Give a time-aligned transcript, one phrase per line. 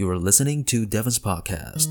[0.00, 1.88] You are listening to Devon's podcast.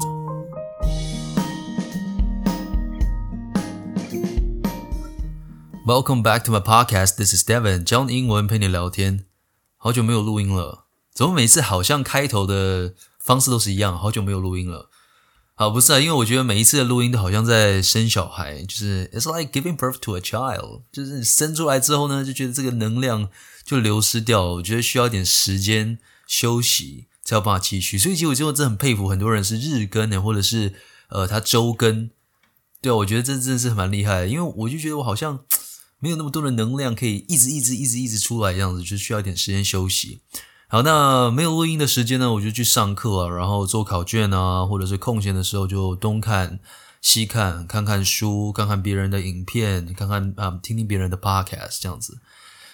[5.86, 7.18] Welcome back to my podcast.
[7.18, 9.26] This is Devon，教你英文陪你聊天。
[9.76, 14.00] 好久没有录音了，怎么每次好像开头的方式都是一样？
[14.00, 14.89] 好久没有录音了。
[15.55, 23.28] 好，不是啊，因为我觉得每一次的录音都好像在生小孩，就是 It's like giving birth to a child，就是生出来之后呢，就觉得这个能量
[23.66, 24.54] 就流失掉了。
[24.54, 27.98] 我觉得需要一点时间休息才有办法继续。
[27.98, 30.73] 所以其实我真的真的很佩服很多人是日更的，或者是
[31.09, 32.09] 呃他周更。
[32.80, 35.41] 对，我觉得这真的是蛮厉害的，因为我就觉得我好像
[36.00, 40.22] 没有那么多的能量可以一直一直一直一直出来这样子，就需要一点时间休息。
[40.70, 46.59] 好，那没有录音的时间呢，我就去上课啊，然后做考卷啊，或者是空闲的时候就东看
[47.02, 52.20] 西看，看看书，看看别人的影片，看看啊，听听别人的 podcast 这样子。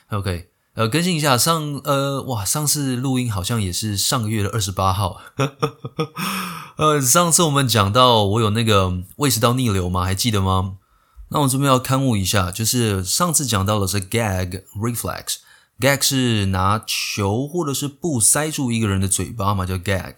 [0.10, 5.22] OK，呃，更新一下上呃，哇，上次录音好像也是上个月的二十八号。
[6.78, 10.04] 呃，上次我们讲到我有那个胃食道逆流吗？
[10.04, 10.78] 还记得吗？
[11.30, 15.38] 那我这边要勘误一下，就是上次讲到的是 gag reflex。
[15.80, 20.16] Gag 是拿球或者是布塞住一个人的嘴巴嘛，叫 gag，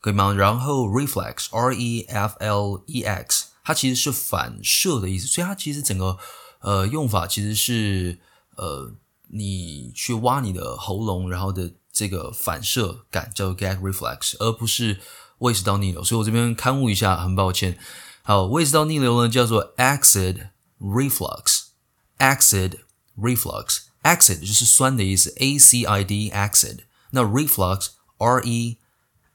[0.00, 0.32] 可以吗？
[0.32, 6.18] 然后 reflex，r e f l e x，它其实是反射的意思，所以它其实整个
[6.60, 8.18] 呃用法其实是
[8.56, 8.92] 呃
[9.36, 15.00] 你去挖你的喉咙，然后的这个反射感叫做 gag reflex，而不是
[15.38, 16.04] 胃食道逆流。
[16.04, 17.76] 所以我这边勘误一下，很抱歉。
[18.22, 22.78] 好，胃食道逆流呢叫做 acid reflux，acid
[23.18, 23.78] reflux。
[24.02, 26.80] acid 就是酸的意思，a c i d acid。
[27.10, 28.78] 那 reflux r e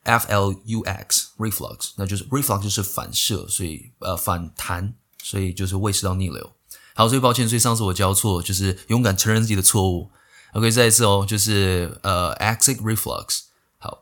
[0.03, 6.53] f l u x reflux，那就是 reflux 就是反射，所以呃反弹，所以就是胃食道逆流。
[6.99, 10.11] 好，所以抱歉，所以上次我教错，就是勇敢承认自己的错误。
[10.51, 13.43] OK，再一次哦，就是呃 acid reflux。
[13.77, 13.99] 好，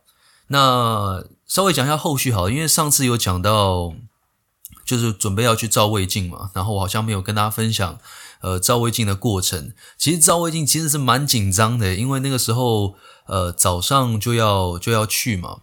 [0.47, 3.93] 那稍微讲一下后续好了，因为上次有讲到，
[4.83, 7.99] 就是准备要去照胃镜嘛，然后我好像没有跟大家分享。
[8.41, 12.95] 呃，照胃镜的过程，其实照胃镜其实是蛮紧张的，因为那个时候，
[13.27, 15.59] 呃，早上就要就要去嘛。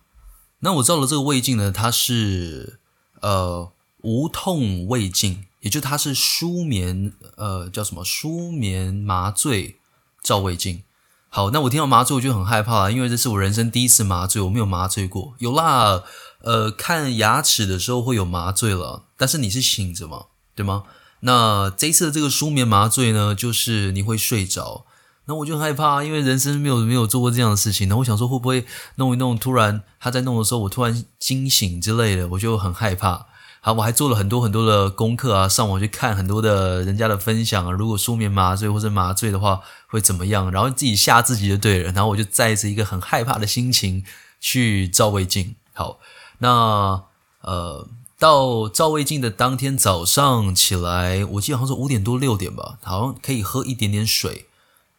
[0.61, 2.79] 那我照的这个胃镜呢，它是
[3.23, 3.73] 呃
[4.03, 9.81] 无痛胃镜，也就它是舒眠，呃，叫什么舒眠麻醉
[10.23, 10.83] 照胃镜。
[11.31, 15.35] 好，那我听到麻醉我就很害怕，因为这是我人生第一次麻醉，我没有麻醉过。
[15.39, 16.03] 有啦，
[16.43, 20.85] 呃，看牙齿的时候会有麻醉了，但是你是醒着嘛，对吗？
[21.21, 24.85] 那这一次的这个舒眠麻醉呢，就是你会睡着，
[25.25, 33.27] 那我就很害怕，因为人生没有没有做过这样的事情，那我想说会不会弄一弄，突然他在弄的时候，我突然惊醒之类的，我就很害怕。
[33.67, 44.05] 好，我还做了很多很多的功课啊，上网去看很多的人家的分享啊，如果舒眠麻醉或者麻醉的话会怎么样，然后自己吓自己就对了，然后我就带着一个很害怕的心情
[44.39, 45.57] 去照胃镜。
[45.73, 45.99] 好，
[46.39, 47.05] 那
[47.41, 47.89] 呃。
[48.17, 54.47] 到照胃镜的当天早上起来，我记得好像是五点多六点吧，好像可以喝一点点水，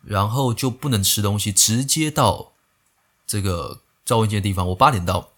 [0.04, 2.52] 然后就不能吃东西，直接到
[3.26, 4.68] 这个照胃镜的地方。
[4.68, 5.30] 我八点到，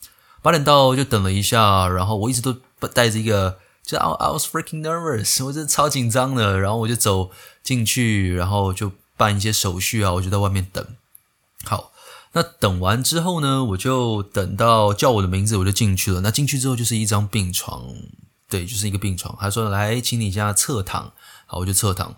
[0.42, 7.32] 八点到就等了一下，然后我一直都带着一个，就 I I was freaking nervous，我真的超紧张的，然后我就走
[7.64, 10.86] 进去，然后就办一些手续啊，我就在外面等。
[11.64, 11.94] 好。
[12.34, 16.22] 那等完之后呢，我就等到叫我的名字，我就进去了。
[16.22, 17.96] 那进去之后就是一张病床，
[18.48, 19.36] 对，就是一个病床。
[19.40, 21.14] 他说：“来，请你家侧躺。”
[21.48, 22.18] 好，我就侧躺。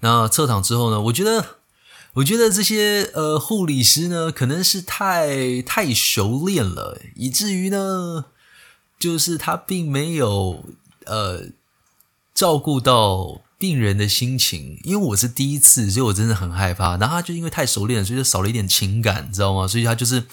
[0.00, 1.56] 那侧躺之后呢，我觉得，
[2.12, 8.26] 我觉得这些呃护理师呢，可能是太太熟练了，以至于呢，
[9.00, 10.62] 就是他并没有
[11.06, 11.46] 呃
[12.32, 13.40] 照顾到。
[13.60, 16.96] 病人的心情，因为我是第一次，所以我真的很害怕。
[16.96, 19.68] 然后他就因为太熟练，所以就少了一点情感，你知道吗？
[19.68, 20.24] 所以他就是，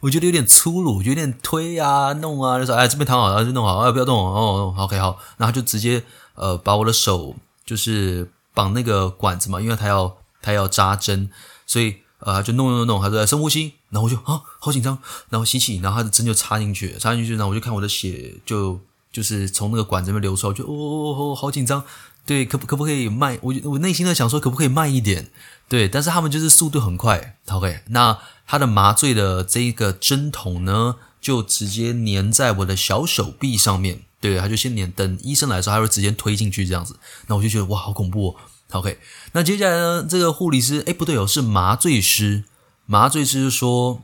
[0.00, 4.74] 我觉得有点粗鲁，有点推啊、弄啊，就说：“哎，这边躺好，然后就弄好，哎，不要动哦。
[4.78, 5.18] ”，OK，好。
[5.36, 6.02] 然后就直接
[6.36, 7.36] 呃把我的手
[7.66, 11.28] 就是绑那个管子嘛，因为他要他要扎针，
[11.66, 18.80] 所以呃就弄弄弄，他说：“深呼吸。”然后我就啊好紧张，然后吸气，然后他的针就插进去，插进去，然后我就看我的血就
[19.12, 21.84] 就是从那个管子里面流出来，就哦哦哦，好紧张。
[22.26, 23.36] 对，可不可不可以慢？
[23.42, 25.30] 我我内心在想说，可不可以慢一点？
[25.68, 27.38] 对，但是他们就是速度很快。
[27.48, 28.16] OK，那
[28.46, 34.02] 他的麻醉的这一个针筒呢，就直接粘在我的小手臂上面。
[34.20, 36.94] 对，他就先粘，等医生来的时候，他会直接推进去这样子。
[37.26, 38.36] 那我就觉得哇，好恐怖哦。
[38.72, 38.98] OK，
[39.32, 42.44] 那接下来呢，这个护理师，哎，不对哦，是麻醉师。
[42.90, 44.02] 麻醉师说：“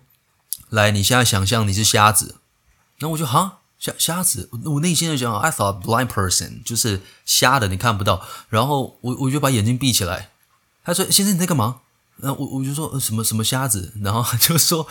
[0.71, 2.37] 来，你现在想象你是瞎子。”
[3.01, 3.59] 那我就哈。
[3.79, 8.25] 瞎瞎子，我内心就想，I thought blind person 就是瞎的，你看不到。
[8.49, 10.31] 然后我我就把眼睛闭起来。
[10.85, 11.81] 他说：“先生你在干嘛？”
[12.19, 14.87] 然后我我就说：“什么什么瞎子？”然后他就说：“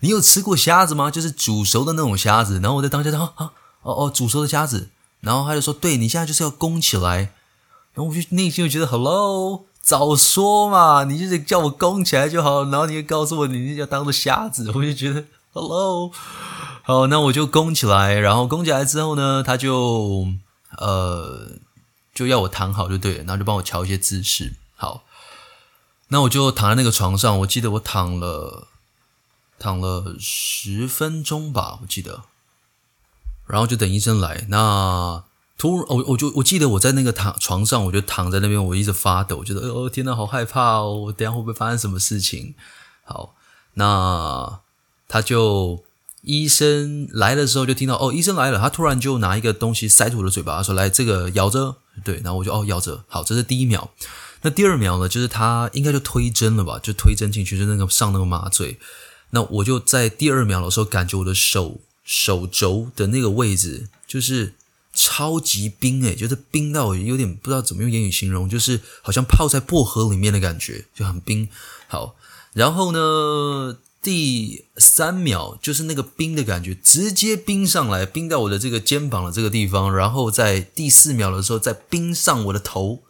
[0.00, 1.10] 你有吃过虾子吗？
[1.10, 4.90] 就是煮熟的那种虾子。”然后我在当下说：“啊啊哦哦，煮熟的虾子。”
[5.20, 7.32] 然后他就说：“对，你现在就是要弓起来。”
[7.94, 15.24] 然后我就内心就觉得：“Hello，早说嘛，你就是叫我弓起来就好。”然后你就告诉我你要当做瞎子，我就觉得
[15.54, 16.10] ：“Hello。”
[16.84, 18.12] 好，那我就弓起来。
[18.12, 20.26] 然后弓起来之后呢，他就
[20.76, 21.52] 呃
[22.14, 24.56] 就要我躺好就对了，然后就帮我调一些姿势。
[24.76, 25.04] 好，
[26.08, 27.38] 那我就躺在那个床上。
[27.40, 28.68] 我记得我躺了
[29.58, 32.24] 躺了十分钟吧，我记得。
[33.46, 34.44] 然后就等医生来。
[34.50, 35.24] 那
[35.58, 40.94] 突然，我我就我记得我在那个躺床上，我就躺在那边，我一直发抖，觉得哦天呐，好害怕哦！
[40.94, 42.54] 我等下会不会发生什么事情？
[43.04, 43.34] 好，
[43.74, 44.60] 那
[45.08, 45.82] 他就
[46.22, 48.60] 医生来的时候就听到哦，医生来了。
[48.60, 53.02] 他突然就拿一个东西塞住我的嘴巴，他说：“来，这个咬着。”对，然后我就哦咬着。
[53.08, 53.90] 好，这是第一秒。
[54.42, 55.08] 那第二秒呢？
[55.08, 56.78] 就是他应该就推针了吧？
[56.80, 58.78] 就推针进去，就那个上那个麻醉。
[59.30, 61.80] 那我就在第二秒的时候，感觉我的手。
[62.10, 64.54] 手肘的那个位置就是
[65.00, 71.48] 超级冰诶，就是冰到有点不知道怎么用言语形容，就是好像泡在薄荷里面的感觉，就很冰。
[71.86, 72.16] 好，
[72.52, 83.04] 然后呢，第三秒就是那个冰的感觉直接冰上来，冰到我的这个肩膀的这个地方，然后在第四秒的时候再冰上我的头，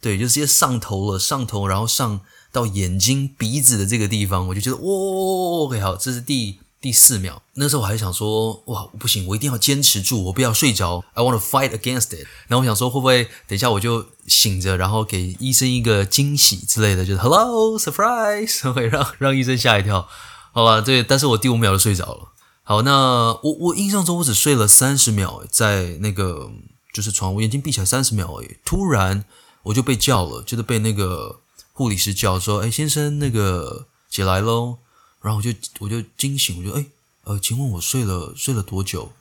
[0.00, 2.20] 对，就直接上头了，上头，然后上
[2.50, 6.58] 到眼睛、鼻子的这个地方，我就觉得哇，OK，好，这是第。
[6.80, 11.04] 第四秒，那时候我还想说，哇，不行，我一定要坚持住，我不要睡着。
[11.14, 12.26] I want to fight against it。
[12.46, 20.06] 然后我想说，会不会等一下我就醒着，然后给医生一个惊喜之类的，就是 Hello surprise， 会让让医生吓一跳。
[20.52, 22.28] 好吧，对，但是我第五秒就睡着了。
[22.62, 26.48] 好，那我我印象中我只睡了三十秒，在那个
[26.92, 28.56] 就是床，我眼睛闭起来三十秒而已。
[28.64, 29.24] 突然
[29.64, 31.40] 我就被叫了，就是被那个
[31.72, 34.78] 护理师叫说，哎，先生，那个起来喽。
[35.20, 35.50] 然后我就
[35.80, 36.86] 我就惊醒，我就哎
[37.24, 39.12] 呃，请问我睡了睡了多久？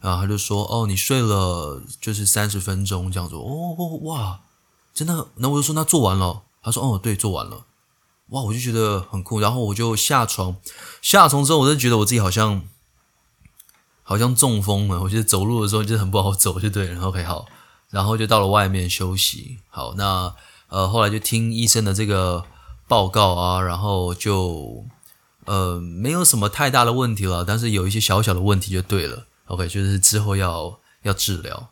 [0.00, 3.34] 然后他就说哦，你睡了就是三十分钟这样子。
[3.34, 4.40] 哦哇，
[4.94, 5.28] 真的？
[5.36, 6.42] 那我就说那做完了。
[6.62, 7.66] 他说哦对，做完了。
[8.28, 9.38] 哇，我就觉得很酷。
[9.38, 10.56] 然后我就下床，
[11.02, 12.62] 下床之后我就觉得我自己好像
[14.02, 15.02] 好像中风了。
[15.02, 17.06] 我觉得走路的时候就很不好走，就对了。
[17.06, 17.46] OK 好，
[17.90, 19.58] 然后就到了外面休息。
[19.68, 20.34] 好，那
[20.68, 22.44] 呃后来就听医生的这个
[22.86, 24.84] 报告啊，然后就。
[25.48, 29.24] 呃，没有什么太大的问题了，但是有一些小小的问题就对了。
[29.46, 31.70] OK，就是之后要要治疗。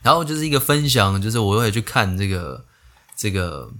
[0.00, 2.64] 然后就是一个分享，就是我会去看这个
[3.14, 3.70] 这个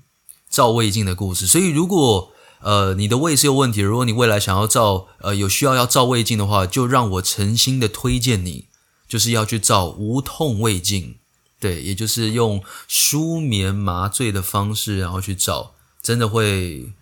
[0.50, 1.47] 照胃镜的故事。
[1.47, 2.31] 所以如果
[2.61, 8.67] 呃你的胃是有问题，如果你未来想要照呃有需要要照胃镜的话，就让我诚心的推荐你，
[9.09, 11.17] 就是要去照无痛胃镜。
[11.59, 15.73] 对，也就是用舒眠麻醉的方式，然后去照，
[16.03, 16.93] 真的会。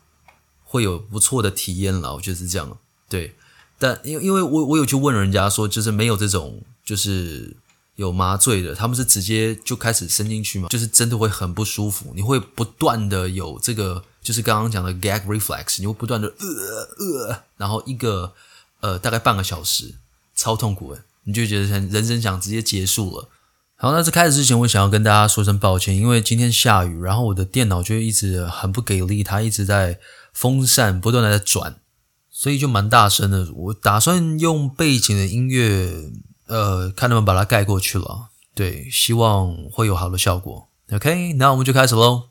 [0.68, 2.76] 会有不错的体验了，我觉得是这样。
[3.08, 3.34] 对，
[3.78, 7.56] 但因因为我我有去问人家说，就是没有这种就是
[7.94, 18.32] 有麻醉的，他们是直接就开始伸进去嘛，就是真的会很不舒服，你会不断的有这个，就是刚刚讲的 gag reflex，你会不断的呃呃，然后一个
[18.80, 19.94] 呃大概半个小时，
[20.34, 23.28] 超痛苦诶，你就觉得人生想直接结束了。
[23.76, 30.00] 好，那在开始之前，我想要跟大家说声抱歉，因为今天下雨，然后我的电脑就一直很不给力，它一直在。
[30.36, 31.80] 风扇不断的在转，
[32.28, 33.50] 所以就蛮大声的。
[33.54, 36.10] 我打算用背景的音乐，
[36.46, 38.28] 呃，看能不能把它盖过去了。
[38.54, 40.68] 对，希望会有好的效果。
[40.92, 42.24] OK，那我们就开始喽。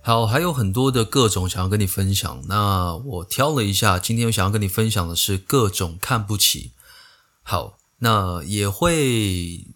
[0.00, 2.40] 好，还有很多的各种想要跟你分享。
[2.46, 6.70] 那我挑了一下，今天我想要跟你分享的是各种看不起。
[7.42, 9.66] 好，那也会。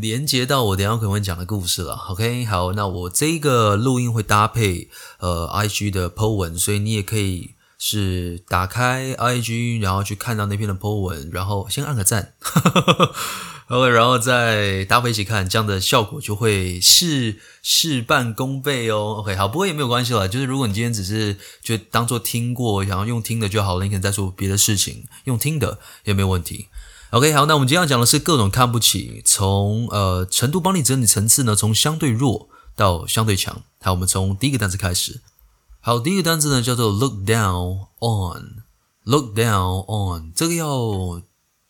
[0.00, 2.44] 连接到我等下可能会讲的故事了，OK？
[2.44, 4.88] 好，那我这个录音会搭配
[5.18, 12.34] 呃 IG 的 po 文，所以你也可以是打开 IG，然后去看到那篇的 po 文，然后先按个赞，
[13.68, 13.88] OK？
[13.88, 19.34] 然后再搭配一起看，这样的效果就会事事半功倍哦，OK？
[19.36, 26.68] 好，不过也没有关系啦，就是如果你今天只是就当做听过，想要用听的就好了，你可能在做别的事情，用听的也没有问题。
[27.10, 33.62] OK，好，那我们今天要讲的是各种看不起，从呃程度帮你整理层次呢，从相对弱到相对强。
[33.80, 35.20] 好，我们从第一个单词开始。
[35.80, 41.22] 好，第一个单词呢叫做 look down on，look down on，这个要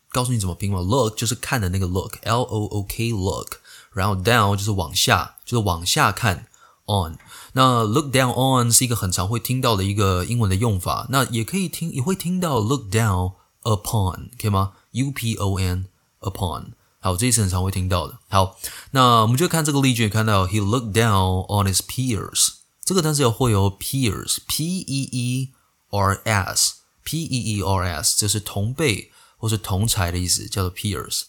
[0.09, 3.57] 告诉你怎么拼吗？look 就是看的那个 look，L O O K look，
[3.93, 6.47] 然后 down 就是往下，就是往下看
[6.87, 7.19] on。
[7.53, 15.86] 那 look down on 是一个很常会听到的一个英文的用法，那也可以听，也会听到 look down upon，可以吗 ？U P O N
[16.20, 18.18] upon，好，这一次很常会听到的。
[18.28, 18.58] 好，
[18.92, 22.50] 那我们就看这个例句，看到 He looked down on his peers，
[22.84, 25.48] 这个单词要会有 peers，p e e
[25.90, 31.22] r s，p e e r s，这是同辈或是同侪的意思，叫做 peers。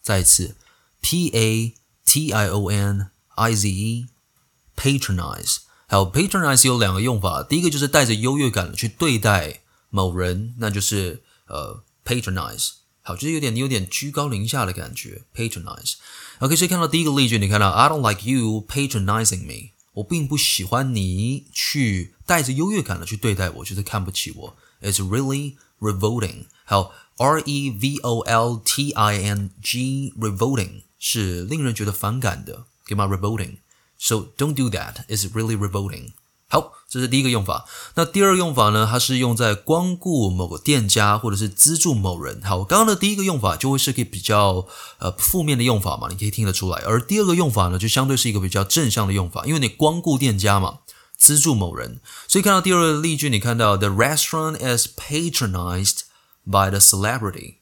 [0.00, 0.54] 再一次
[1.00, 5.58] p a t i o n i z e，patronize。
[5.86, 12.70] 还有 patronize 有两个用法，第一个就是带着优越感的去对待某人，那就是呃 patronize，
[13.02, 26.44] 好，就是有点你有点居高临下的感觉，patronize。OK，所以看到第一个例句，你看到 I don't like you patronizing me，我并不喜欢你去带着优越感的去对待我，就是看不起我，It's really revolting。
[26.64, 33.57] 还有 R E V O L T I N G，revolting 是令人觉得反感的，可以吗？revolting。
[33.99, 35.05] So don't do that.
[35.07, 36.13] It's really revolting.
[36.47, 37.65] 好，这是第一个用法。
[37.93, 38.87] 那第二个用法呢？
[38.89, 42.41] 它是用在光顾某个店家或者是资助某人。
[42.41, 44.65] 好，刚刚的第一个用法就会是个比较
[44.97, 46.81] 呃负面的用法嘛，你可以听得出来。
[46.81, 50.79] 而第二个用法呢，就相对是一个比较正向的用法，因为你光顾店家嘛，
[51.15, 52.01] 资助某人。
[52.27, 56.01] 所以看到第二个例句，你看到 The restaurant is patronized
[56.43, 57.57] by the celebrity。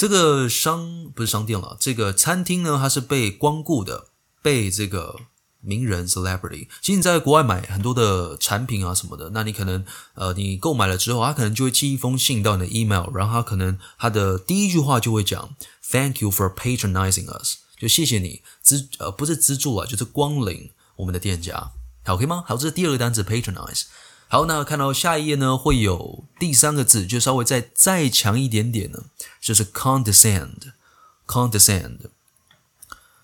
[0.00, 4.06] 这个商不是商店了，这个餐厅呢，它是被光顾的，
[4.40, 5.20] 被这个。
[5.62, 15.54] 名人 celebrity，其实你在国外买很多的产品啊什么的，那你可能呃，你购买了之后，他可能就会寄一封信到你的 email，然后他可能他的第一句话就会讲
[15.90, 21.72] Thank you for patronizing us，就谢谢你资呃不是资助啊，就是光临我们的店家，
[22.06, 22.42] 好，OK 吗？
[22.46, 23.82] 好，这是第二个单词 patronize。
[24.28, 29.02] 好，那看到下一页呢，会有第三个字，就稍微再再强一点点呢，
[29.41, 31.99] 就是 condescend，condescend。Condescend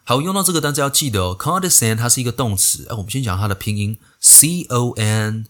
[0.04, 2.86] 好，用到这个单词要记得哦，condescend 它是一个动词。
[2.90, 5.46] 哎，我们先讲它的拼音，c o n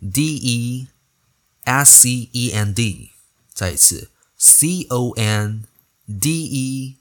[0.00, 0.88] d e
[1.62, 3.12] s c e n d。
[3.54, 5.64] 再一次，c o n
[6.06, 6.96] d e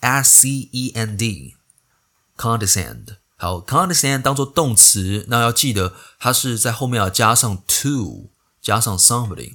[0.00, 3.16] s c e n d，condescend。
[3.36, 8.28] 好，condescend 当做动词，那要记得它是在后面要加上 to，
[8.60, 9.54] 加上 somebody。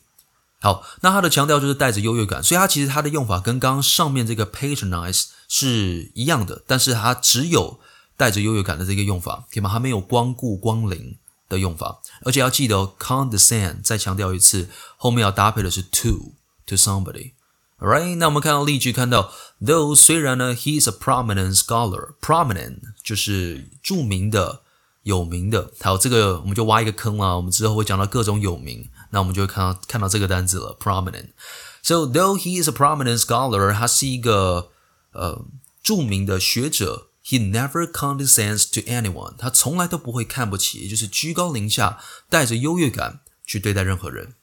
[0.61, 7.79] 好，那它的强调就是带着优越感，所以它其实它的用法跟刚刚上面这个 patronize 是一样的，但是它只有
[8.17, 9.71] 带着优越感的这个用法，可以吗？
[9.73, 11.17] 它没有光顾、光临
[11.49, 16.33] 的用法，而且要记得哦，condescend 再强调一次，后面要搭配的是 to
[16.67, 17.35] to somebody。
[17.79, 24.63] Alright，那我们看到例句，看到 though 虽然呢，he's a prominent scholar，prominent 就是著名的、
[25.05, 25.71] 有名的。
[25.81, 28.91] 好，这个我们就挖一个坑啦，我们之后会讲到各种有名。
[29.12, 34.70] 那我们就会看到看到这个单字了，prominent。So though he is a prominent scholar，他是一个
[35.12, 35.46] 呃
[35.84, 44.36] 着名的学者，he never condescends to anyone，他从来都不会看不起，也就是居高临下，带着优越感去对待任何人。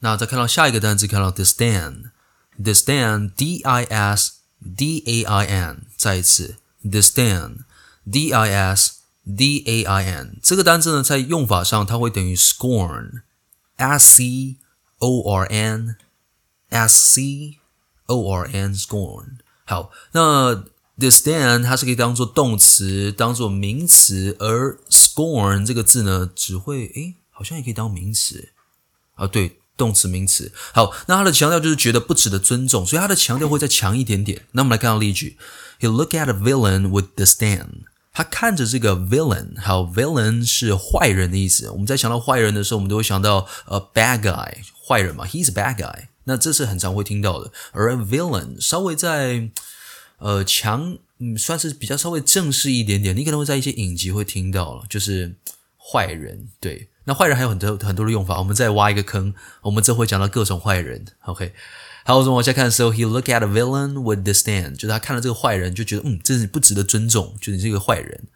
[0.00, 4.32] 那再看到下一个单词，看到 disdain，disdain，d i s
[4.76, 8.92] d a i n，再一次 disdain，d i s
[9.24, 13.22] d a i n，这个单词呢，在用法上它会等于 scorn。
[13.77, 14.57] S C
[14.99, 15.95] O R N
[16.69, 17.57] S C
[18.07, 19.37] O R N scorn。
[19.65, 20.63] 好，那
[20.97, 28.49] disdain 它是可以当做动词，当做名词，而 scorn 这个字呢，只会诶，好像也可以当名词
[29.15, 29.27] 啊。
[29.27, 30.51] 对，动词、名词。
[30.73, 34.45] 好，那它的强调就是觉得不值得尊重，所以它的强调会再强一点点。
[34.51, 35.37] 那我们来看到例句
[35.79, 37.85] ：He look at a villain with disdain。
[38.15, 41.69] 他看着这个 villain，还有，villain 是坏人的意思。
[41.69, 44.53] 我们在想到坏人的时候，我们都会想到呃 bad guy，
[44.87, 46.07] 坏人嘛，he's a bad guy。
[46.23, 47.51] 那这是很常会听到的。
[47.73, 49.49] 而 villain 稍微在
[50.19, 50.97] 呃强，
[51.37, 53.13] 算是比较稍微正式一点点。
[53.13, 55.35] 你可能会在一些影集会听到了，就是
[55.77, 56.47] 坏人。
[56.61, 58.39] 对，那坏人还有很多很多的用法。
[58.39, 61.05] 我们再挖一个坑，我们这会讲到各种坏人。
[61.25, 61.53] OK。
[62.07, 68.27] 好，我们往下看的时候，he look at a villain with disdain，就是他看了这个坏人，就觉得嗯，这是不值得尊重，就是你这个坏人。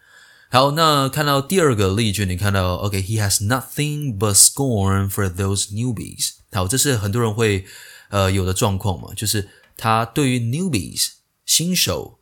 [0.50, 6.30] 好，那看到第二个例句，你看到，OK，he has nothing but scorn for those newbies。
[6.50, 7.64] 好，这是很多人会
[8.08, 11.10] 呃有的状况嘛，就是他对于 newbies
[11.46, 12.18] 新手，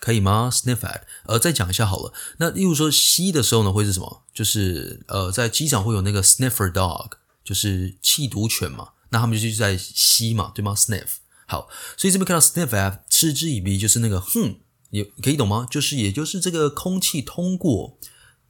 [0.00, 2.12] 可以吗？sniff at 呃，再讲一下好了。
[2.38, 4.24] 那例如说吸的时候呢，会是什么？
[4.34, 7.12] 就是呃，在机场会有那个 sniffer dog，
[7.44, 8.90] 就是缉毒犬嘛。
[9.10, 11.18] 那他们就是在吸嘛，对吗？sniff。
[11.46, 14.58] 好，所以这边看到 sniff at 嗤之以鼻，就是那个哼，
[14.90, 15.68] 也可以懂吗？
[15.70, 17.96] 就是也就是这个空气通过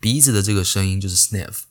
[0.00, 1.64] 鼻子的这个声音，就是 sniff。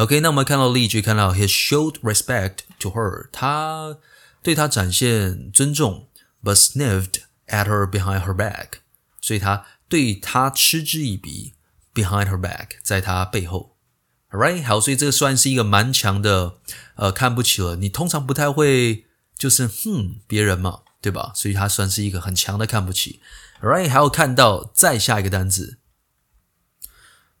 [0.00, 3.98] OK，那我们看到例句，看到 He showed respect to her，他
[4.42, 6.08] 对她展现尊重
[6.42, 8.78] ，but sniffed at her behind her back，
[9.20, 11.52] 所以他对她嗤之以鼻
[11.92, 13.76] ，behind her back，在她背后。
[14.30, 16.54] Alright，好，所以这个算是一个蛮强的，
[16.94, 17.76] 呃，看不起了。
[17.76, 19.04] 你通常不太会
[19.36, 21.32] 就是哼别人嘛，对吧？
[21.34, 23.20] 所以他算是一个很强的看不起。
[23.60, 25.76] Alright，还有看到再下一个单词，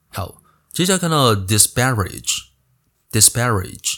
[0.08, 0.42] 好。
[0.72, 2.49] 接下来看到 disparage
[3.11, 3.93] disparage，disparage，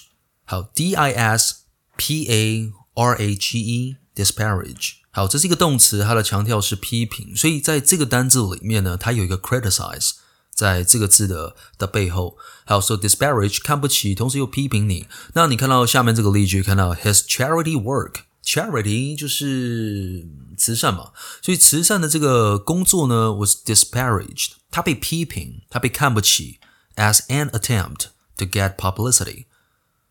[0.46, 1.56] 好，d i s
[1.96, 10.12] p a r a g e，disparage，好，这是一个动词，它的强调是批评，所以在这个单字里面呢，它有一个 criticize，
[10.53, 15.08] 在这个字的的背后，还有说 disparage 看不起，同时又批评你。
[15.34, 26.60] 那你看到下面这个例句，看到 his charity work，charity 就是慈善嘛，所以慈善的这个工作呢 was disparaged，它被批评，它被看不起。
[26.95, 28.08] As an attempt
[28.42, 29.46] to get publicity，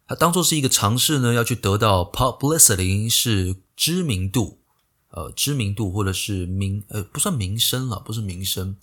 [0.07, 4.59] 它当做是一个尝试呢，要去得到 publicity 是知名度，
[5.09, 8.77] 呃，知名度或者是名，呃，不算名声了，不是名声，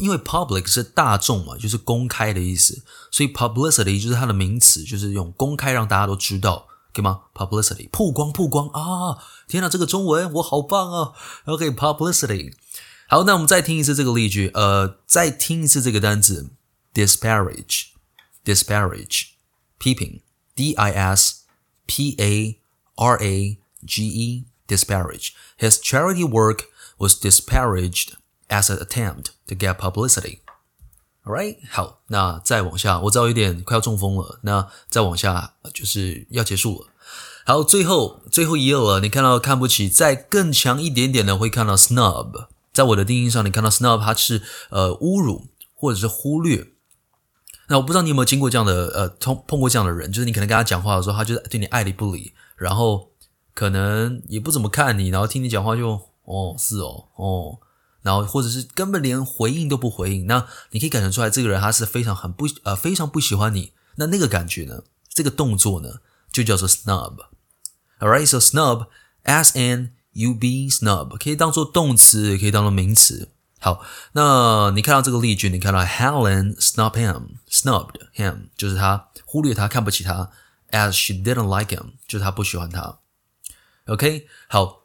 [0.00, 9.18] 因为 public 是大众嘛，就是公开的意思，所以 publicity 就是它的名词，就是用公开让大家都知道，可以吗？publicity 曝光曝光啊！
[9.48, 11.12] 天哪，这个中文我好棒啊
[11.46, 12.52] ！OK，publicity，
[13.08, 16.50] 好，那我们再听一次这个例句，呃，再听一次这个单词。
[16.92, 17.84] disparage,
[18.43, 19.29] disparage,
[19.77, 20.21] 批评，
[20.55, 21.43] d i s
[21.87, 22.59] p a
[22.95, 25.31] r a g e, disparage.
[25.57, 26.65] His charity work
[26.97, 28.13] was disparaged
[28.47, 30.39] as an attempt to get publicity.
[31.25, 34.39] Alright，好，那再往下，我知道有点快要中风了。
[34.43, 36.87] 那再往下就是要结束了。
[37.45, 38.99] 好，最后最后一页了。
[38.99, 42.47] 你看到看不起，再更强一点点的会看到 snub。
[42.71, 46.71] 在我的定义上，你看到 snub，它是呃侮辱或者是忽略。
[47.70, 53.12] 那我不知道你有没有经过这样的呃，碰碰过这样的人，就是你可能跟他讲话的时候，他就是对你爱理不理，然后
[53.54, 55.90] 可能也不怎么看你，然后听你讲话就
[56.24, 57.60] 哦是哦哦，
[58.02, 66.00] 然后或者是根本连回应都不回应，那你可以感觉出来这个人他是非常很不呃非常不喜欢你，那那个感觉呢，这个动作呢
[66.32, 68.88] 就叫做 snub，alright，so snub
[69.22, 73.28] s n u b snub 可以当做动词，也可以当做名词。
[73.62, 80.30] 好，那你看到这个例句，你看到 Helen snub him，snubbed him 就是他忽略他，看不起他
[80.70, 83.00] ，as she didn't like him 就是他不喜欢他。
[83.84, 84.84] OK，好，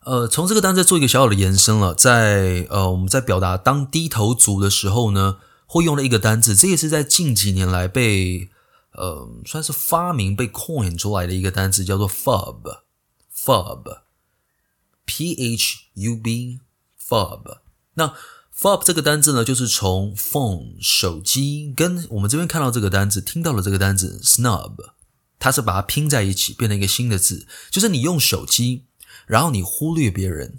[0.00, 8.50] 呃，从这个单词做一个小小的延伸了，在呃我们在表达当低头族的时候呢，会用的一个单词，这也是在近几年来被
[8.92, 12.74] 呃算是发明被 coin 出来的一个单词，叫做 fob，fob，p
[15.32, 17.60] h u b，fob。
[17.96, 18.14] 那
[18.58, 24.92] fob 这个单字呢，就是从 phone 手机跟我们这边看到这个单字，听到了这个单字 snub，
[25.38, 28.86] 它是把它拼在一起，变成一个新的字，就是你用手机，
[29.26, 30.58] 然后你忽略别人，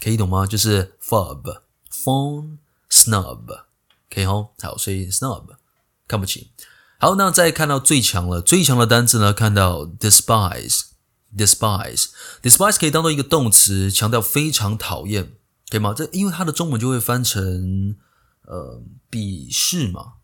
[0.00, 0.46] 可以懂吗？
[0.46, 2.58] 就是 fob phone
[2.90, 3.64] snub，
[4.08, 5.56] 可以哦，好，所以 snub
[6.06, 6.52] 看不起。
[6.98, 15.32] 好，那再看到最强了，最强的单字呢，看到 despise，despise，despise 可以当做一个动词，强调非常讨厌。
[15.72, 15.94] 对吗？
[15.94, 17.96] 这因为它的中文就会翻成
[18.42, 20.16] 呃鄙视嘛，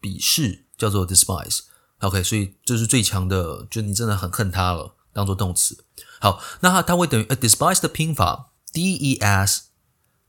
[0.00, 1.62] 鄙视叫做 despise。
[1.98, 5.84] OK，所以这是最强的，就你真的很恨他了，当做动词。
[6.20, 9.62] 好，那它它会等于 a despise 的拼法 D E S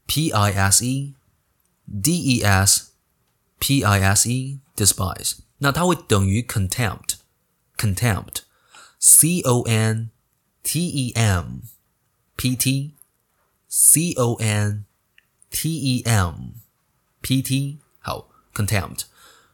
[0.07, 1.13] P I S E
[2.01, 2.93] D E S
[3.59, 7.17] P I S E despise，那它会等于 contempt
[7.77, 8.37] contempt
[8.97, 10.09] C O N
[10.63, 11.59] T E M
[12.35, 12.95] P T
[13.69, 14.85] C O N
[15.51, 16.53] T E M
[17.21, 19.03] P T 好 contempt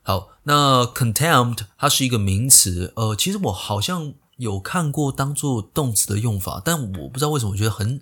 [0.01, 8.01] 好，那 contempt 它是一个名词，呃，其实我好像有看过当做动词的用法，但我不知道为什么我觉得很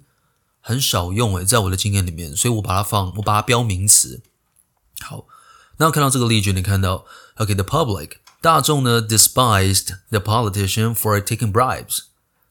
[0.59, 4.21] 很少用诶，在我的经验里面，所以我把它放，我把它标名词。
[4.99, 5.25] 好，
[5.77, 12.01] 那看到这个例句，你看到，OK，the public 大众呢 despised the politician for taking bribes，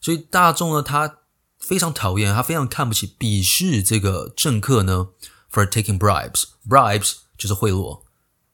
[0.01, 1.19] 所以大众呢他
[1.62, 5.08] 非常讨厌，他非常看不起、鄙视这个政客呢
[5.52, 8.02] for taking bribes，bribes 就是贿赂，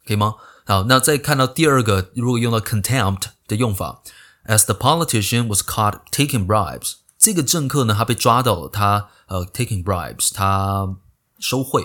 [0.06, 0.34] 可以吗？
[0.66, 4.02] 好，那再看到第二个，如果用到 contempt 的用法，
[4.46, 10.96] as the politician was caught taking bribes，这个政客呢，他被抓到了，他呃 taking bribes，他
[11.38, 11.84] 收贿。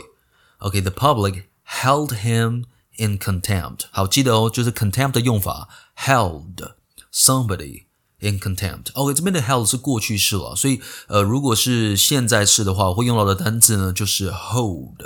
[0.60, 2.66] OK，the public held him
[2.98, 3.86] in contempt。
[3.92, 6.74] 好，记得哦，就是 contempt 的用法，held
[7.14, 7.83] somebody
[8.29, 8.93] in contempt。
[8.95, 15.03] OK，这边的 held 是过去式了，所以呃，如果是现在式的话，会用到的单字呢就是 hold。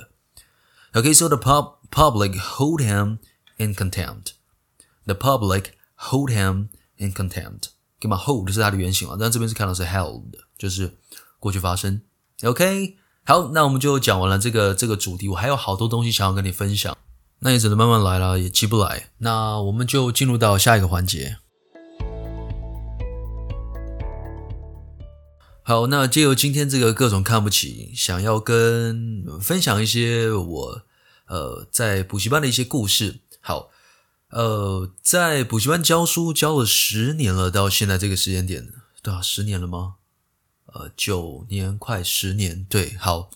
[0.95, 3.19] OK，so the pub public hold him。
[3.61, 4.35] In contempt,
[5.05, 7.71] the public hold him in contempt.
[7.99, 9.17] 干嘛 hold 是它的原型啊？
[9.19, 10.23] 但这边是看到是 held，
[10.57, 10.97] 就是
[11.41, 12.01] 过去发生。
[12.45, 15.29] OK，好，那我们就讲完了这个这个主题。
[15.31, 16.97] 我还有好多东西想要跟你分享，
[17.41, 19.09] 那也只能慢慢来了，也急不来。
[19.19, 21.39] 那我们就进入到下一个环节。
[25.69, 30.83] 好，那借由今天这个各种看不起，想要跟分享一些我
[31.27, 33.21] 呃在补习班的一些故事。
[33.43, 33.69] 好，
[34.31, 39.97] 呃，在补习班教书教了十年了，到现在这个时间点，对啊，十年了吗？
[40.73, 42.65] 呃，九年，快十年。
[42.65, 43.29] 对，好，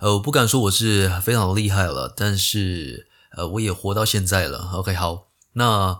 [0.00, 4.72] 呃，我不敢说我是非常厉害了，但是呃，我也活到现在了。
[4.74, 5.98] OK，好，那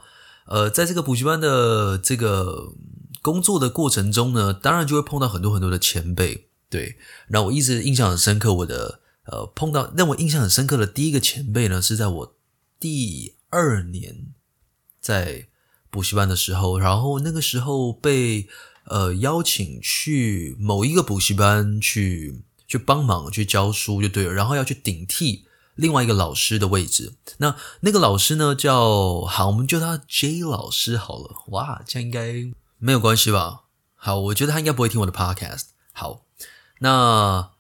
[0.49, 2.75] 呃，在这个补习班的这个
[3.29, 6.49] 工作的过程中呢，当然就会碰到很多很多的前辈。
[6.71, 6.97] 对，
[7.29, 12.37] 然后我一直印象很深刻，我的呃碰到让我印象很深刻的第一个前辈呢，是在我
[12.79, 13.35] 第。
[13.51, 14.35] 二年
[15.01, 15.49] 在
[15.89, 18.47] 补习班的时候，然后那个时候被
[18.85, 27.15] 呃邀请去某一个补习班去去帮忙去教书就对了，然后要去顶替另外一个老师的位置。
[27.39, 31.31] 那那个老师呢叫好，我们叫他 J 老师好了。
[31.47, 33.65] 哇，这样应该没有关系吧？
[33.95, 35.67] 好，我觉得他应该不会听我的 podcast。
[35.93, 36.25] 好，
[36.81, 37.51] 那。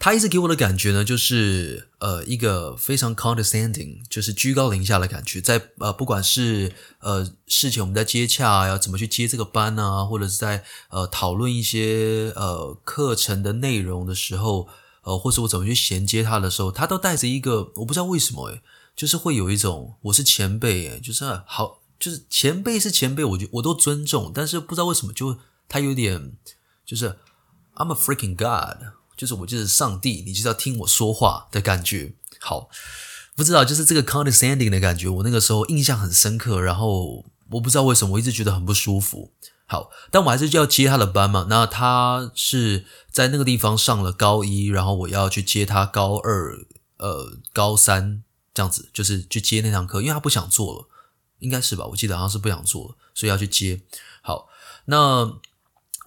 [0.00, 5.40] 他一直给我的感觉呢，就是呃一个非常 condescending，就是居高临下的感觉。
[5.40, 14.68] 在呃不管是呃事情我们在接洽，要怎么去接这个班啊，或者是在呃讨论一些呃课程的内容的时候，
[15.02, 18.62] 呃或是我怎么去衔接他的时候，他都带着一个我不知道为什么诶，
[18.94, 26.32] 就是会有一种我是前辈诶，就是好就是前辈是前辈，我就我都尊重，但是不知道为什么就他有点
[26.84, 27.18] 就是
[27.74, 28.94] I'm a freaking god。
[29.16, 32.14] 就是我就是上帝，你就是要听我说话的感觉。
[32.38, 32.70] 好，
[33.34, 36.60] 不知道就是这个 condescending 的感觉，我那个时候印象很深刻。
[36.60, 39.32] 然后我不知道为什么，我一直觉得很不舒服。
[39.66, 41.48] 好，但我还是就要接他的班嘛。
[41.50, 46.56] 那他是在那个地方上了高一，然后我要去接他高二、
[46.98, 48.22] 呃高三
[48.54, 50.88] 这样子，就是去接那堂课，因为他不想做了，
[51.38, 51.86] 应该是吧？
[51.86, 53.82] 我记得好像是不想做了，所以要去接。
[54.22, 54.48] 好，
[54.86, 55.38] 那。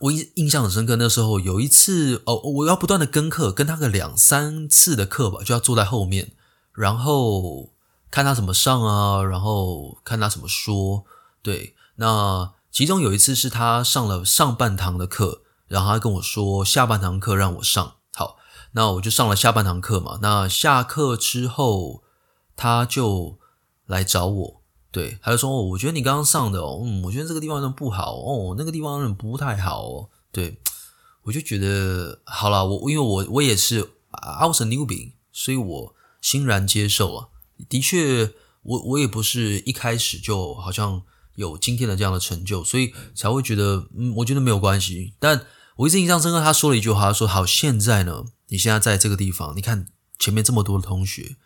[0.01, 6.31] 我印印象很深刻，那时候有一次哦，我要不断的跟课，跟他个两三次的课吧，就要坐在后面，
[6.73, 7.71] 然后
[8.09, 11.05] 看他怎么上啊，然后看他怎么说。
[11.43, 17.97] 对，那其中有一次是他上了上半堂的课，然后他跟我说下半堂课让我上。
[18.15, 18.37] 好，
[18.71, 20.17] 那我就上了下半堂课嘛。
[20.23, 22.01] 那下课之后，
[22.55, 23.37] 他就
[23.85, 24.60] 来找我。
[24.91, 30.59] 对，他就说：“哦，我觉得你刚刚上的哦，嗯，我觉得这个地方有点不好哦，那个地方有点不太好哦。”对，
[31.23, 37.29] 我就觉得好了，我因为我我也是 I was a newbie，所以我欣然接受了。
[37.69, 41.01] 的确，我我也不是一开始就好像
[41.35, 45.13] 有今天的这样的成就，所以才会觉得嗯，我觉得没有关系。
[45.19, 45.45] 但
[45.77, 49.87] 我一直印象深刻，他说了一句话，他说：“好，现在呢，你现在在这个地方，你看
[50.19, 51.37] 前面这么多的同学。”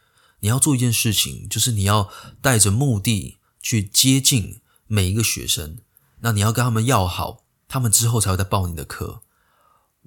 [0.45, 2.07] 你要做一件事情，就是你要
[2.39, 5.79] 带着目的去接近每一个学生，
[6.19, 9.23] 那你要跟他们要好，他们之后才会再报你的课。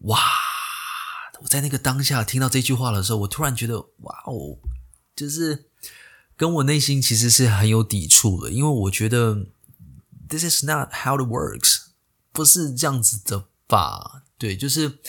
[0.03, 0.17] 哇！
[1.41, 4.59] 我在那个当下听到这句话的时候，我突然觉得，哇哦，
[5.17, 5.71] 就是
[6.37, 9.47] 跟我内心其实是很有抵触的，因为我觉得
[10.29, 11.87] this is not how it works，
[12.33, 14.23] 不是这样子的吧？
[14.39, 15.01] 对，就是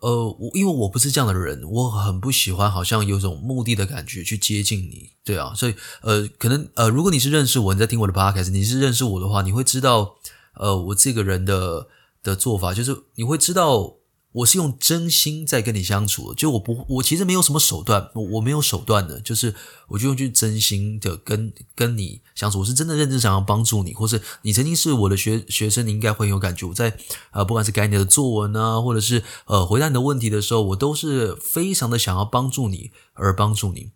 [0.00, 10.16] 呃，我因为我不是这样的人，我很不喜欢好像有种目的的感觉去接近你，对啊，所以呃，可能呃，如果你是认识我，你在听我的 podcast，你是认识我的话，你会知道，
[10.54, 11.86] 呃，我这个人的
[12.22, 13.99] 的做法就是你会知道。
[14.32, 19.54] 我是用真心在跟你相处，就我不，我其实没有什么手段，我我没有手段的，就是
[19.88, 26.64] 我就用去真心的跟跟你相处，我是真的认真想要帮助你，或是你曾经是我的学学生，你应该会有感觉。
[26.66, 26.96] 我在
[27.32, 33.90] 呃，不管是改你的作文啊，或者是呃回答你的问题的时候，我都是非常的想要帮助你而帮助你，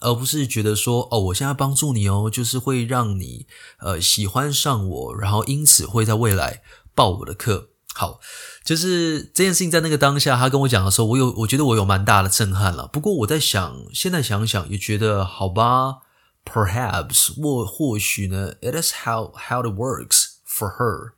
[0.00, 3.46] 而不是觉得说哦，我现在帮助你哦，就是会让你
[3.78, 6.62] 呃喜欢上我，然后因此会在未来
[6.92, 7.68] 报我的课。
[7.96, 8.18] 好，
[8.64, 12.86] 就是这件事情在那个当下，他跟我讲的时候，我有我觉得我有蛮大的震撼了。
[12.86, 15.98] 不过我在想，现在想想也觉得好吧
[16.46, 21.12] ，perhaps 或或许呢，it is how how it works for her。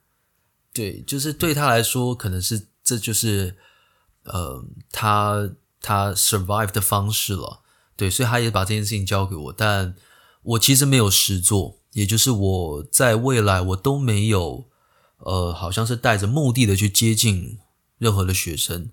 [0.75, 3.57] 对，就是对他来说，可能是这就是
[4.25, 5.49] 呃，他
[5.81, 7.61] 他 survive 的方式了。
[7.95, 9.95] 对，所以他也把这件事情交给我，但
[10.43, 14.67] 我其实没有实做，也就是我在未来我都没有。
[15.19, 17.59] 呃，好像是带着目的的去接近
[17.99, 18.91] 任何的学生，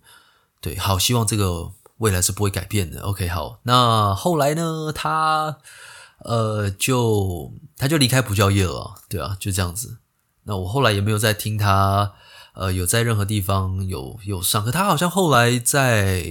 [0.61, 3.01] 对，好，希望这个未来是不会改变的。
[3.01, 5.57] OK，好，那后来呢，他
[6.19, 9.97] 呃，就他就离开补教业了，对啊，就这样子。
[10.43, 12.13] 那我后来也没有再听他
[12.53, 16.25] 呃有在任何地方有有上课，他好像后来在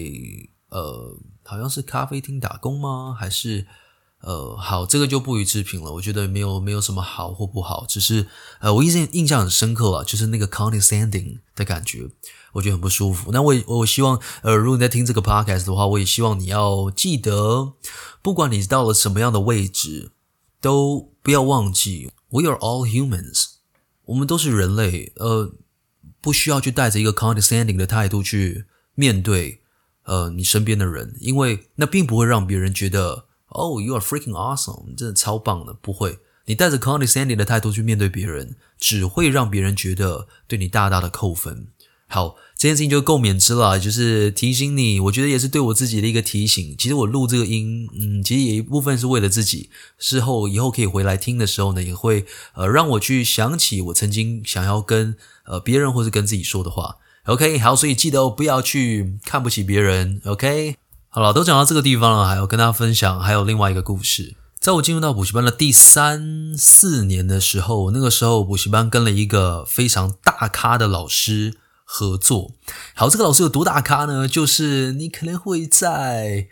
[0.70, 3.14] 呃，好像是咖啡厅打工吗？
[3.18, 3.66] 还是？
[4.22, 5.92] 呃，好，这个就不予置评了。
[5.94, 8.28] 我觉得没有没有什么好或不好，只是
[8.60, 12.08] 呃，我印象印象很深刻啊，就是那个 condescending 的感觉，
[12.52, 13.32] 我觉得很不舒服。
[13.32, 17.72] 那我也我希望，呃，如果你在听这个 podcast 的话，我也希望你要记得，
[18.22, 20.12] 不管你到了什么样的位置，
[20.60, 23.46] 都不要忘记，we are all humans，
[24.04, 25.52] 我们都是人类，呃，
[26.20, 29.62] 不需要去带着一个 condescending 的态度去面对
[30.04, 33.24] 呃你身边的人，因为那并不会让别人觉得。
[33.52, 34.94] Oh, you are freaking awesome！
[34.96, 35.74] 真的超棒的。
[35.74, 41.66] 不会，你带着 condescending 的态度去面对别人，只会让别人觉得对你大大的扣分。
[42.08, 46.74] 好，这件事情就够免之了，就是提醒你，我觉得也是对我自己的一个提醒。
[46.78, 56.96] 其实我录这个音，嗯，其实也一部分是为了自己，事后以后可以回来听的时候呢，也会呃让我去想起我曾经想要跟呃别人或是跟自己说的话。
[57.24, 60.20] OK，好，所以记得哦不要去看不起别人。
[60.26, 60.76] OK。
[61.14, 64.34] 好了，都讲到这个地方了，还要跟大家分享，还有另外一个故事。
[64.58, 72.52] 在我进入到补习班的第三四年的时候，那个时候补习班跟了一个非常大咖的老师合作。
[72.94, 74.26] 好，这个老师有多大咖呢？
[74.26, 76.48] 就是你可能会在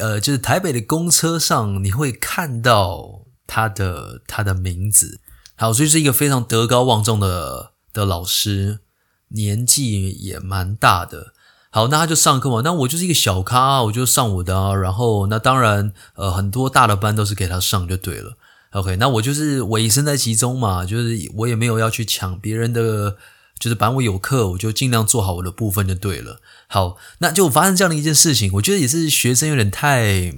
[0.00, 5.20] 呃，就是台北的公车上，你会看到他的他的名字。
[5.54, 8.80] 好，所以是一个非常德高望重的的老师，
[9.28, 11.34] 年纪也蛮大的。
[11.70, 12.62] 好，那他就上课嘛。
[12.64, 14.74] 那我就是一个小咖，我就上我的啊。
[14.74, 18.38] 然后，那当然，呃，很多大的班都是给他上就对了。
[18.70, 23.16] OK，那我就是委身在其中嘛，就是我也没有要去抢别人的，
[23.58, 26.40] 就是班我有课，我就尽量做好我的部分就对了。
[26.68, 30.32] 好，那就发生这样的一件事情，我觉得也是学生有点太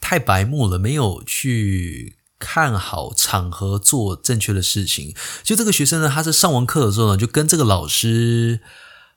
[0.00, 5.14] 太白目了，没有去看好场合做正确的事情。
[5.44, 8.58] 就这个学生呢，他是上完课的时候呢，就跟这个老师。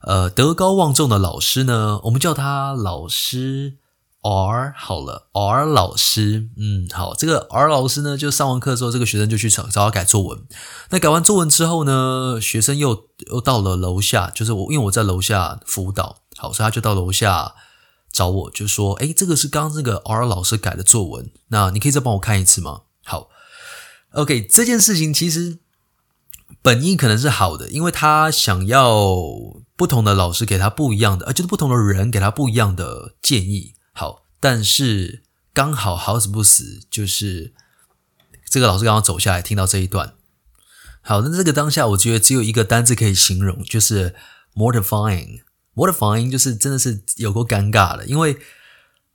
[0.01, 3.77] 呃，德高望重的老师呢，我们叫他老师
[4.21, 10.43] R 好了，R 老师，嗯，好，这个 R 老师呢，就上完课之后，这个学生就去找找他改作文。
[10.89, 17.55] 那改完作文之后呢，学生又又到了楼下，就是我，因为我在楼下辅导，好，所以他就到楼下
[18.11, 22.81] 找我，就说，诶，这个是刚刚这个 R 老师改的作文，那你可以再帮我看一次吗？
[23.05, 23.29] 好
[24.11, 25.59] ，OK，这件事情其实
[26.61, 28.95] 本意可能是好的，因为他想要。
[29.77, 33.75] 不同的老师给他不一样的，呃，就是不同的人给他不一样的建议。
[33.93, 35.21] 好，但是
[35.53, 37.53] 刚好好死不死，就是
[38.49, 40.15] 这个老师刚刚走下来听到这一段。
[41.03, 44.15] 好，那这个当下，我觉得只有一个单字可以形容，就是
[44.55, 45.41] mortifying。
[45.75, 48.35] mortifying 就是真的是有够尴尬的，因为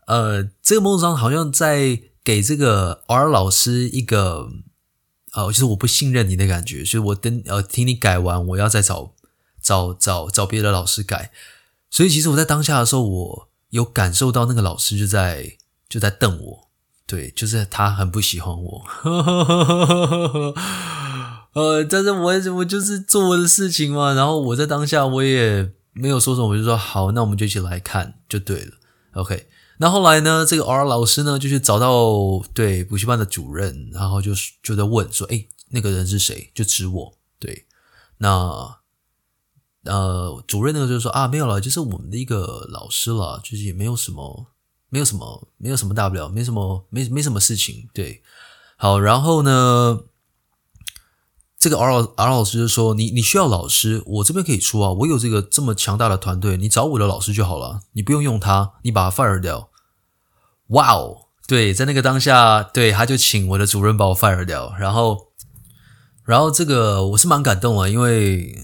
[0.07, 4.49] 呃，这个某种上好像在给这个 R 老师一个
[5.35, 9.13] 呃，就是我不信任你的感觉，所以我等呃听你改完，我要再找。
[9.63, 11.31] 找找找别的老师改，
[11.89, 15.57] 所以其实我在当下的时候，我有感受到那个老师就在
[15.89, 16.69] 就在瞪我，
[17.07, 18.85] 对，就是他很不喜欢我，
[21.55, 28.73] 呃，但是我我就是做我的事情嘛，然后我在当下我也没有说什么，我就说好，那我们就一起来看就对了
[29.13, 29.47] ，OK。
[29.83, 36.53] 那后来呢，这个 R 老师呢就去找到对补习班的主任，然后就是就在问说，诶，那个人是谁？
[36.55, 37.67] 就指我，对，
[38.19, 38.79] 那。
[39.85, 44.47] 呃，主任那个就是说啊，没有了，就是我们的一个老师了，就是也没有什么，
[44.89, 48.23] 没有什么，没有什么大不了，没什么，没没什么事情，对，
[48.77, 50.03] 好，然后呢，
[51.59, 59.72] 这个 R 老 R 老师就说，你你需要老师，我这边可以出啊，我有这个这么强大的团队，你找我的老师就好了，你不用用他，你把他 fire 掉，
[60.73, 65.33] 哇哦，对，在那个当下，对，他就请我的主任把我 fire 掉，然后，
[66.27, 68.55] 然后这个我是蛮感动啊，因为。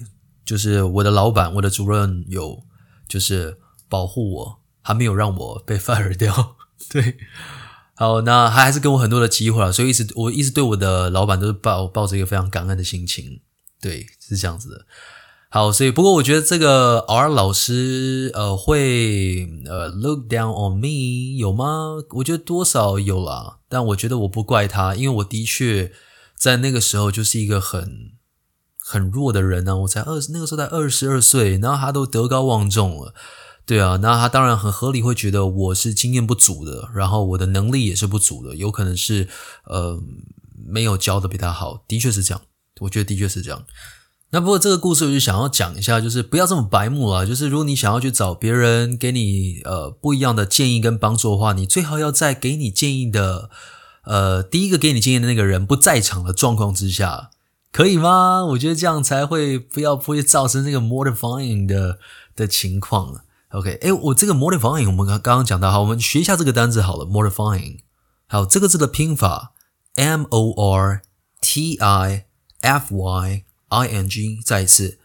[0.48, 2.64] 就是我的老板，我的主任有
[3.06, 6.56] 就是保护我，还没有让我被 fire 掉。
[6.88, 7.18] 对，
[7.94, 13.42] 好，那他还是给我很多的机会了，所以一直我一直对我的老板都是抱抱着一个非常感恩的心情。
[13.78, 14.86] 对，是这样子的。
[15.48, 22.02] 好，所以不过我觉得这个 R 老师呃会呃 look down on me 有吗？
[22.10, 25.92] 我觉得多少有啦，但我觉得我不怪他，因为我的确
[26.36, 28.12] 在那个时候就是一个很。
[28.90, 33.12] 很弱的人呢、我才二十，那个时候才二十二岁，然后他都德高望重了，
[33.66, 39.28] 对啊，那他当然很合理会觉得我是经验不足的，然后我的能力也是不足的，有可能是
[39.66, 40.00] 呃
[40.66, 42.40] 没有教的比他好，的确是这样，
[42.80, 43.62] 我觉得的确是这样。
[44.30, 53.48] 那不过这个故事我就想要讲一下，就是不要这么白目啊，就是如果你想要去找别人给你呃不一样的建议跟帮助的话，你最好要在给你建议的
[54.04, 57.30] 呃第一个给你建议的那个人不在场的状况之下。
[57.70, 58.46] 可以吗？
[58.46, 61.98] 我觉得这样才会不要不会造成这个 mortifying 的
[62.34, 63.20] 的情况。
[63.50, 67.80] OK，诶，我这个 mortifying 我们刚刚讲到，好，我们学一下这个单词好了，mortifying。
[68.26, 69.52] 好，这个字的拼法
[69.96, 71.02] M O R
[71.42, 72.24] T I
[72.62, 74.98] F Y I N G，再一次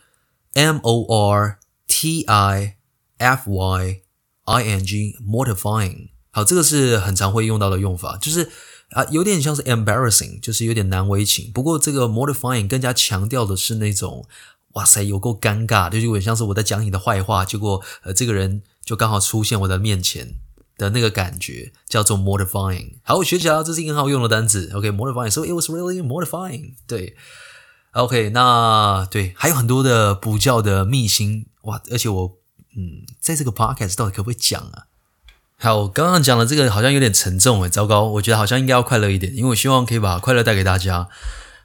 [0.54, 2.78] M O R T I
[3.18, 4.02] F Y
[4.44, 6.10] I N G，mortifying。
[6.32, 8.50] 好，这个是很常会用到的用法，就是。
[8.90, 11.52] 啊，有点像是 embarrassing，就是有点难为情。
[11.52, 14.24] 不过这个 mortifying 更加强调的是那种，
[14.74, 20.36] 哇塞，有够尴尬，就有点像是我在讲你的坏话，结果呃，这个人就刚好出现我的面前
[20.78, 22.98] 的那个感觉，叫做 mortifying。
[23.02, 24.70] 好，我学起来，这是一个很好用的单词。
[24.76, 26.74] OK，mortifying，so it was really mortifying。
[26.86, 27.16] 对
[27.94, 32.38] ，OK，那对，还有很多的补教的秘辛，哇，而且我
[32.76, 34.86] 嗯，在这个 podcast 到底可不可以讲啊？
[35.58, 41.08] 好，刚刚讲的这个好像有点沉重诶，糟糕，我觉得好像应该要快乐一点，因为我希望可以把快乐带给大家。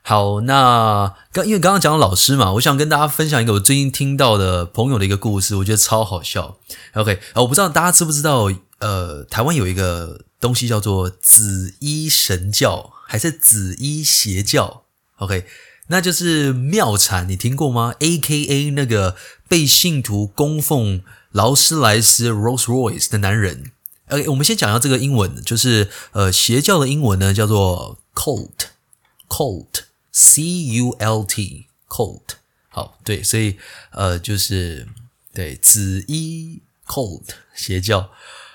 [0.02, 6.58] 好，那刚因为刚刚讲到老师嘛，我想跟大家分享一个我最近听到的朋友的一个故事，我觉得超好笑。
[6.94, 14.84] OK，我不知道大家知不知道，呃，台湾有一个东西叫做紫衣神教，还是紫衣邪教
[15.16, 15.44] ？OK，
[15.88, 19.16] 那就是妙产，你听过吗？AKA 那个
[19.48, 23.72] 被信徒供奉劳斯莱斯 Rolls Royce 的男人。
[24.06, 32.22] 呃，okay, 我们先讲一下这个英文，就是呃，邪教的英文呢叫做 cult，cult，c u l t，cult。
[32.70, 33.58] 好，对，所以
[33.90, 34.88] 呃，就是
[35.34, 37.24] 对紫衣 cult
[37.54, 38.10] 邪教。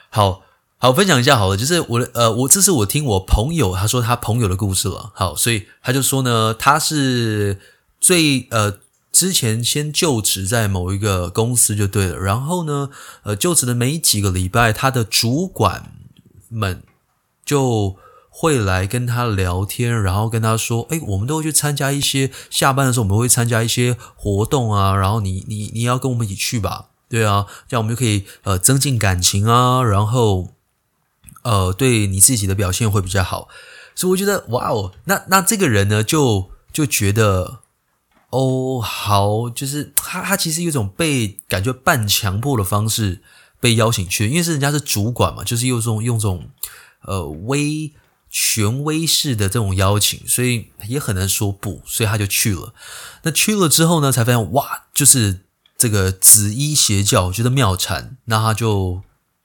[0.10, 0.42] 好
[0.84, 5.14] 好分享一下好了，就是我的呃，我这是我听我朋友他说他朋友的故事了。
[5.16, 7.58] 好，所以他就说呢，他是
[8.02, 8.80] 最呃。
[9.14, 12.90] 之前先就职在某一个公司就对了，然后呢，
[13.22, 15.94] 呃，就职的没几个礼拜，他的主管
[16.50, 16.82] 们
[17.46, 17.96] 就
[18.32, 30.53] 会来跟他聊天，然后跟他说：“诶，我们都会去参加一些下班的时候，我们会参加一些活动啊，然后你你你要跟我们一起去吧，对啊，这样我们就可以呃增进感情啊，然后
[31.44, 33.48] 呃对你自己的表现会比较好。”
[33.96, 37.60] 所以我觉得哇哦，那那这个人呢，就就觉得。
[38.36, 43.22] 哦，好，就是他，他其实有一种被感觉半强迫的方式
[43.60, 46.50] 被邀请去，因为是人家是主管嘛，就是用这种用这种
[47.04, 47.94] 呃威
[48.32, 52.74] 权威式的这种邀请，所以也很难说不，所以他就去了。
[53.22, 55.42] 那去了之后呢，才发现哇，就是
[55.78, 59.04] 这个紫衣邪教，觉得妙产，那他就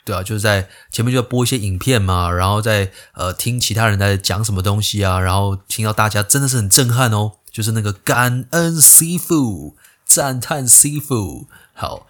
[0.09, 7.33] 对啊，就是在前面就要播一些影片嘛，然后在呃听其他人在讲什么东西啊，然后听到大家真的是很震撼哦。
[7.51, 12.07] 就是那个感恩师父，赞叹师父，好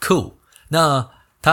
[0.00, 0.34] ，cool。
[0.68, 1.08] 那
[1.40, 1.52] 他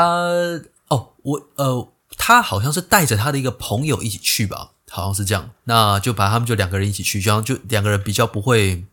[0.89, 5.49] 哦，我呃，他好像是带着他的一个朋友一起去吧，好像是这样。
[5.63, 8.83] 那就把他们就两个人一起去，这样就两个人比较不会，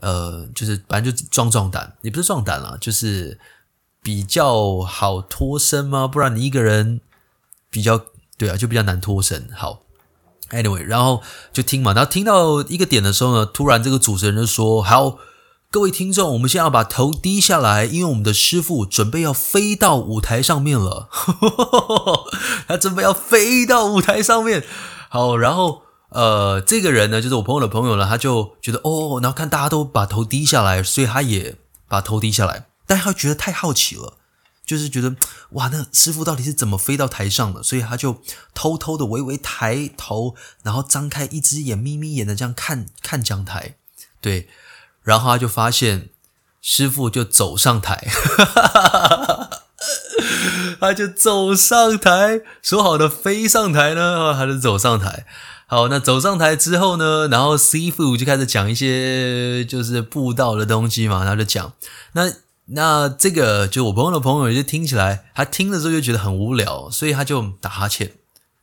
[0.00, 3.38] 呃，就是反正就壮壮胆，也不是壮胆啦，就是
[4.04, 6.06] 比较好脱身吗。
[6.06, 7.00] 不然你一个人
[7.68, 8.00] 比较
[8.38, 9.48] 对啊，就比较难脱身。
[9.56, 9.80] 好。
[10.50, 15.16] Anyway，然后就听嘛，然后听到一个点的时候呢，突然这个主持人就说：“好，
[15.70, 21.08] 各位听众，我们现在要把头低下来，因为我们的师傅准备要飞到舞台上面了。
[22.68, 24.62] 他准备要飞到舞台上面。
[25.08, 31.56] 好，然后呃，这个人呢，就是我朋友的朋友呢，他就觉得哦，然后看大家都把头低下来，所以他也
[31.88, 32.66] 把头低下来。
[32.86, 34.18] 但他觉得太好奇了，
[34.64, 35.14] 就是觉得
[35.50, 37.62] 哇，那师傅到底是怎么飞到台上的？
[37.62, 38.22] 所以他就
[38.54, 43.76] 偷偷的微微抬头，然后张开一只眼，眯眯眼的这样看看讲台，
[44.20, 44.48] 对，
[45.02, 46.08] 然后他就发现
[46.60, 48.06] 师傅就走上台，
[50.80, 55.26] 他就走上台，说好的飞上台呢，他就走上台。
[55.66, 61.72] 好，那走上台之后呢，然后师傅就开始讲一些就是布道的东西嘛，他就讲，
[62.12, 62.30] 那
[62.66, 68.12] 那这个就我朋友的朋友就听起来，他听了之后就觉得很无聊，所以他就打哈欠，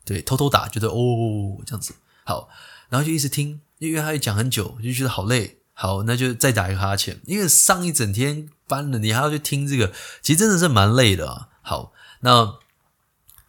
[0.04, 1.94] 对，偷偷打，觉得哦这样子，
[2.24, 2.48] 好，
[2.88, 11.48] 然后就一直听，因为他也讲很久，就觉得好累，好，那就再打一个哈欠，因为上一整天班了，你还要去听这个，其实真的是蛮累的。
[11.62, 12.54] 好，那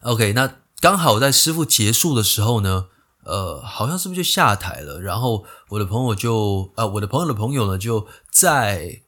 [0.02, 2.88] OK，那刚好在师傅结束的时候呢。
[3.26, 5.00] 呃，好像是不是就下台了？
[5.00, 9.02] 然后我的朋友就，呃，我的朋友的朋友呢，就在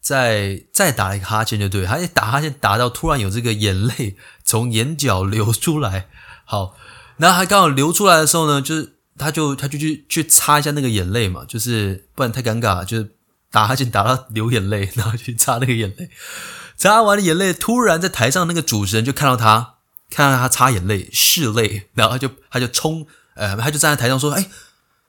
[0.00, 6.08] 再再打一个哈欠，就对，他一打哈欠打到突然有这个眼泪 从眼角流出来。
[6.44, 6.74] 好，
[7.18, 13.12] 然后他刚好流出来的时候呢，就是他就他就去去擦一下那个眼泪嘛，就是不然太尴尬，就是
[13.50, 16.10] 打哈欠打到流眼泪， 然后去擦那个眼泪，
[16.76, 19.74] 擦完了眼泪，突然在台上那个主持人就看到他，
[20.10, 23.06] 看到他擦眼泪拭泪，然后他就他就冲。
[23.36, 24.50] 呃，他就站在台上说：“哎，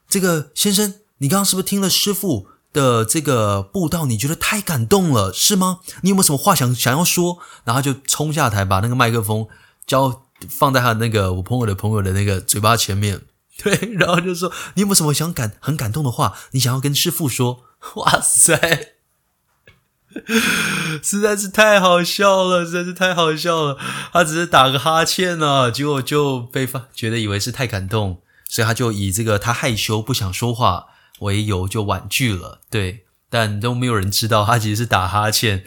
[0.07, 4.05] 这个先生，你刚刚是不是听了师傅的这个步道？
[4.05, 5.79] 你觉得太感动了，是吗？
[6.01, 9.47] 你有没有什么话想想要说？”然后就冲下台，把那个麦克风
[9.85, 13.21] 交放在他那个我朋友的朋友的那个嘴巴前面，
[13.61, 16.33] 对，然后就说：“你有没有什么想感很感动的话？
[16.51, 17.63] 你想要跟师傅说？”
[17.95, 18.95] 哇塞，
[21.01, 23.77] 实在是太好笑了，实在是太好笑了。
[24.13, 28.21] 他只是打个哈欠啊，结果就被发觉得以为是太感动。
[28.47, 30.87] 所以他就以这个他害羞不想说话
[31.21, 35.63] 为由就婉拒了，对，但都没有人知道他其实是打哈欠，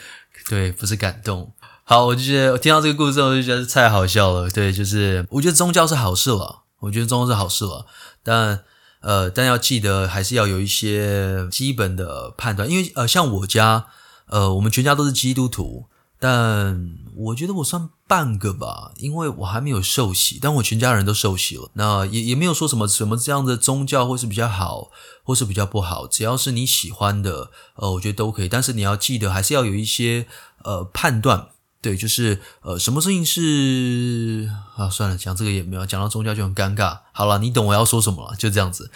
[0.48, 1.52] 对，不是感动。
[1.82, 7.86] 好，我就觉得我听到这个故事，我就觉得太好笑了，对，就是我觉得宗教是好事了，我觉得宗教是好事了，
[8.22, 8.61] 但
[9.00, 13.86] 呃，但要记得还是要有一些基本的判断，因为呃，像我家，
[14.28, 15.86] 呃，我们全家都是基督徒。
[16.25, 21.68] 但我觉得我算半个吧，因为我还没有受洗，但我全家人都受洗了。
[21.75, 24.91] 那也也没有说什么什么这样的宗教或是比较好，
[25.22, 28.49] 或是比较不好，只要是你喜欢的，呃，我觉得都可以。
[28.49, 30.27] 但是你要记得，还是要有一些
[30.62, 31.49] 呃判断，
[31.83, 37.01] 对，就是呃什么事情是啊，算了，讲这个也没有，讲到宗教就很尴尬。
[37.12, 38.91] 好了，你懂我要说什么了，就这样子。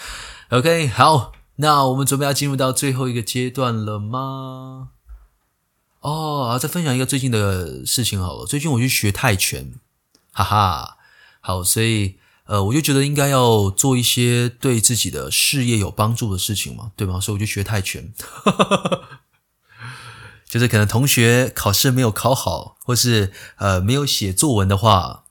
[0.49, 4.89] OK，好，那我们准备要进入到最后一个阶段了吗？
[6.09, 8.47] 哦，再分享一个最近的事情好了。
[8.47, 9.75] 最近我去学泰拳，
[10.33, 10.97] 哈哈，
[11.41, 17.21] 好，所以呃，我就觉得应该要做一些对自己的事业有帮助的事情嘛，对吗？
[17.21, 19.21] 所以我就学泰拳，哈哈哈，
[20.49, 25.25] 就是可能同学考试没有考好，或是呃没有写作文的话，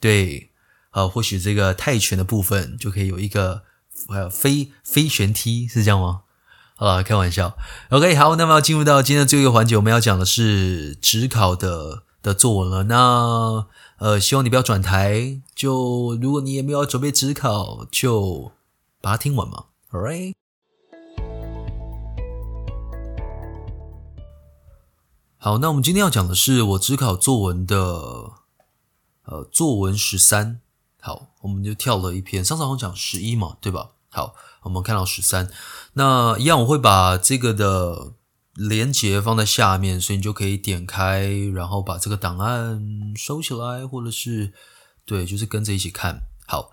[0.00, 0.50] 对，
[0.90, 3.62] 呃，或许这个泰拳的部分就可以有一个
[4.08, 6.22] 呃飞飞旋踢，是这样吗？
[6.84, 7.56] 啊，开玩笑。
[7.88, 12.84] OK，好，那么要进入到今天的最后一个环节，我们要讲的是职考的的作文了。
[12.84, 13.66] 那
[13.98, 15.40] 呃，希望你不要转台。
[15.54, 18.52] 就如果你也没有准备职考，就
[19.00, 19.64] 把它听完嘛。
[19.90, 20.34] Alright。
[25.38, 27.76] 好，那我们今天要讲的是我指考作文的
[29.24, 30.60] 呃作文十三。
[31.00, 33.90] 好，我们就跳了一篇，上次好像讲十一嘛，对吧？
[34.10, 35.50] 好，我们看到十三。
[35.94, 38.12] 那一样，我会把这个的
[38.54, 44.52] 连接放在下面，所以你就可以点开，然后把这个档案收起来，或者是
[45.04, 46.22] 对，就是跟着一起看。
[46.46, 46.72] 好，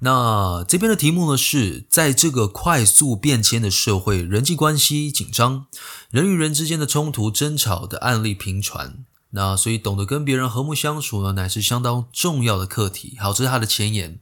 [0.00, 5.66] 那这边的题目呢是，在这个快速变迁的社会，人际关系紧张，
[6.10, 9.04] 人与人之间的冲突争吵的案例频传。
[9.30, 13.16] 那所以，懂得跟别人和睦相处呢，乃是相当重要的课题。
[13.20, 14.20] 好，这是它的前言。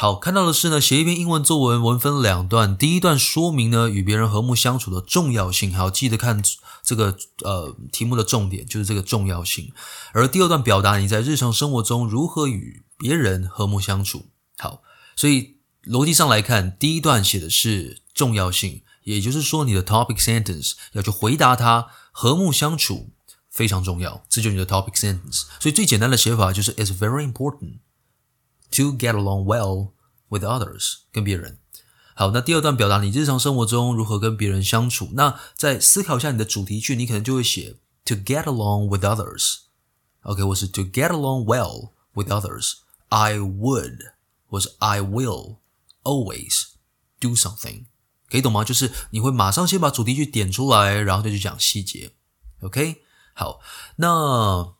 [0.00, 2.74] 好，看到的是呢，写一篇英文作文，文分两段。
[2.74, 5.74] 第一段说明呢，与别人和睦相处的重要性。
[5.74, 6.42] 好，记得看
[6.82, 9.74] 这个呃题目的重点，就是这个重要性。
[10.14, 14.28] 而第二段表达你在日常生活中如何与别人和睦相处。
[14.56, 14.80] 好，
[15.14, 23.10] 所以逻辑上来看，第一段写的是重要性，也就是说你的 topic sentence 要去回答它，和睦相处
[23.50, 25.42] 非常重要，这就是你的 topic sentence。
[25.60, 27.80] 所以最简单的写法就是 It's very important。
[28.72, 29.92] To get along well
[30.28, 31.58] with others，跟别人。
[32.14, 35.10] 好，那第二段表达你日常生活中如何跟别人相处。
[35.14, 39.60] 那再思考一下你的主题句，你可能就会写 To get along with others。
[40.22, 42.74] OK，或是 To get along well with others。
[43.08, 43.98] I would，
[44.46, 45.56] 或是 I will
[46.02, 46.64] always
[47.18, 47.86] do something。
[48.28, 48.62] 可以懂吗？
[48.62, 52.12] 就是你会马上先把主题句点出来，然后再去讲细节。
[52.60, 53.02] OK，
[53.34, 53.60] 好，
[53.96, 54.74] 那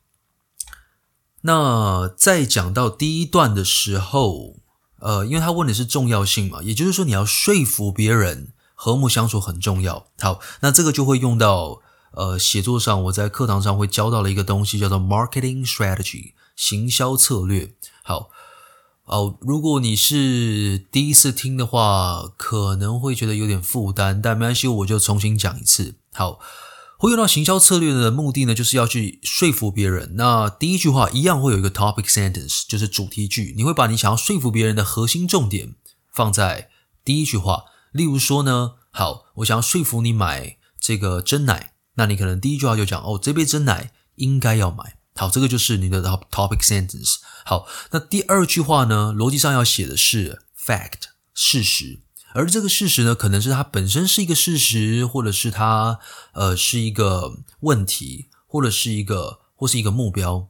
[1.42, 4.56] 那在讲到第一段的时候，
[4.98, 10.06] 呃，因为他问的是重要性嘛，也就是说你要说服别人和睦相处很重要。
[10.18, 11.80] 好，那这个就会用到
[12.12, 17.74] 呃写作上，我在课堂上会教到的一个东西叫做 marketing strategy，行销策略。
[18.02, 18.30] 好。
[19.06, 25.96] 哦，如果你是第一次听的话，可能会觉得有点负担，但没关系，我就重新讲一次。
[26.12, 26.38] 好，
[27.00, 30.16] 会用到行销策略的目的呢，就是要去说服别人。
[30.16, 35.76] 那第一句话一样会有一个 topic sentence，就是主题句，你会把你想要说服别人的核心重点
[36.12, 36.68] 放在
[37.02, 37.64] 第一句话。
[37.92, 44.98] 例如说呢，好，我想要说服你买这个真奶，那你可能第一句话就讲，哦，这杯真奶应该要买。
[45.14, 47.14] 好，这个就是你的 topic sentence。
[47.46, 52.02] 好，那第二句话呢，逻辑上要写的是 fact 事实，
[52.34, 55.98] 而这个事实呢，可能是它本身是一个事实，或者是它
[56.32, 60.48] 呃是一个问题，或者是一个或是一个目标。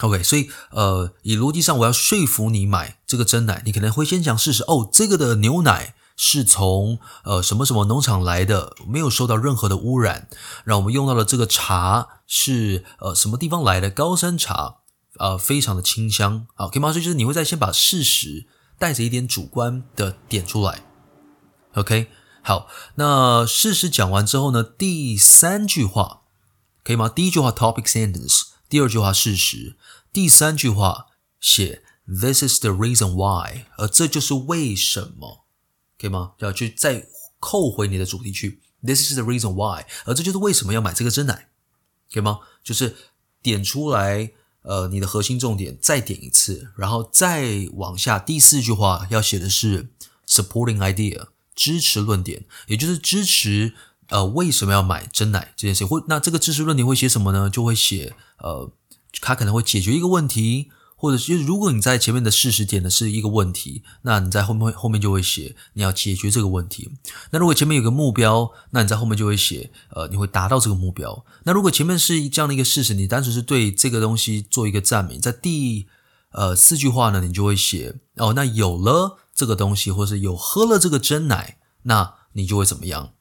[0.00, 5.94] OK，所以呃，以逻辑上我要说服你买这个真奶，你可能会先讲事实哦，这个的牛奶。
[6.16, 10.28] 是从呃什么什么农场来的，没有受到任何的污染。
[10.62, 13.90] 让我们用到的这个茶是呃什么地方来的？
[13.90, 14.76] 高山茶，
[15.18, 16.46] 呃，非常的清香。
[16.54, 16.92] 好，可以吗？
[16.92, 18.46] 所以就是你会再先把事实
[18.78, 20.84] 带着一点主观的点出来。
[21.74, 22.08] OK，
[22.42, 26.22] 好，那事实讲完之后呢，第三句话
[26.84, 27.08] 可以吗？
[27.08, 29.76] 第一句话 topic sentence，第二句话事实，
[30.12, 31.06] 第三句话
[31.40, 35.46] 写 This is the reason why，而这就是为什么。
[35.98, 36.32] 可以吗？
[36.38, 37.06] 要去再
[37.40, 41.48] 扣回你的主题去，This is the reason why，而这就是为什么要买这个真奶，
[42.12, 42.40] 可以吗？
[42.62, 42.94] 就是
[43.42, 49.88] 点出来，呃，你的核心重点，再点一次，然后再往下，第四句话要写的是
[50.28, 53.74] supporting idea，支持论点，也就是支持，
[54.08, 55.84] 呃，为什么要买真奶这件事。
[55.84, 57.50] 或那这个支持论点会写什么呢？
[57.50, 58.70] 就会写，呃，
[59.20, 60.70] 它可能会解决一个问题。
[60.96, 66.92] 或者是如果你在前面的事实点的是一个问题，那你在后面后面就会写你要解决这个问题。
[67.30, 71.26] 那如果前面有个目标，那你在后面就会写呃你会达到这个目标。
[71.42, 75.86] 那如果前面是这样的一个事实，你单纯是对这个东西做一个赞美，在第
[76.30, 83.12] 呃四句话呢，你就会写哦，那有了这个东西，或是有喝了这个真奶，那你就会怎么样？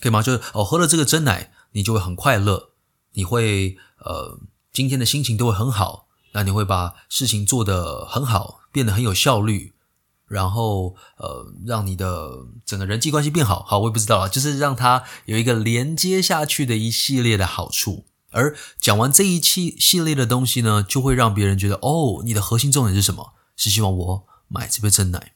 [0.00, 0.22] 可以吗？
[0.22, 2.70] 就是哦，喝了这个真奶，你就会很快乐，
[3.14, 4.38] 你会呃
[4.72, 6.08] 今天的心情都会很好。
[6.34, 9.74] 那你会把事情做得很好，变得很有效率，
[10.26, 13.62] 然后呃，让你的整个人际关系变好。
[13.64, 18.06] 好，我也不知道啊，就是让它有一个连接下去的一系列的好处。
[18.30, 23.34] 而讲完这一期系列的东西呢，就会让别人觉得哦，你的核心重点是什么？
[23.54, 25.32] 是希望我买这杯真奶。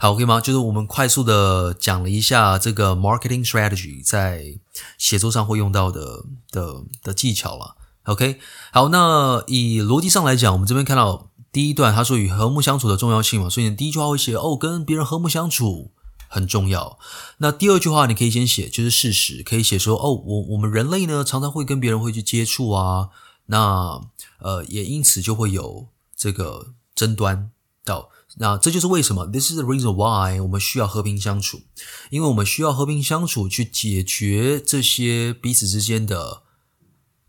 [0.00, 0.40] 好，OK 吗？
[0.40, 4.58] 就是我们快速的讲了一下这个 marketing strategy 在
[4.96, 7.74] 写作上会用到的的的技巧了。
[8.04, 8.38] OK，
[8.72, 15.90] 好，那以逻辑上来讲，我们这边看到第一段，他说与和睦相处的重要性嘛，所以你第一句话会写哦，跟别人和睦相处
[16.28, 16.98] 很重要。
[17.38, 23.08] 那第二句话你可以先写，就是事实，可以写说哦，我我们人类呢常常会跟别人会去接触啊，
[23.46, 24.00] 那
[24.38, 27.50] 呃也因此就会有这个争端
[27.88, 31.62] 到，那这就是为什么，This is the reason why 我们需要和平相处，
[32.10, 36.42] 因为我们需要和平相处去解决这些彼此之间的。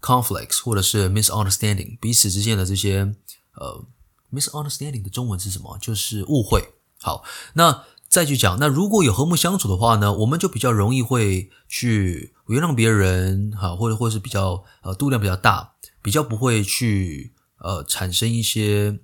[0.02, 3.16] conflicts 或者是 misunderstanding 彼此之间的这些
[3.56, 3.86] 呃
[4.32, 5.78] misunderstanding 的中文是什么？
[5.82, 6.64] 就是误会。
[7.02, 19.02] 好，那再去讲，那如果有和睦相处的话呢，我们就比较容易会去原谅别人，哈，或者或者是比较呃度量比较大，比较不会去呃产生一些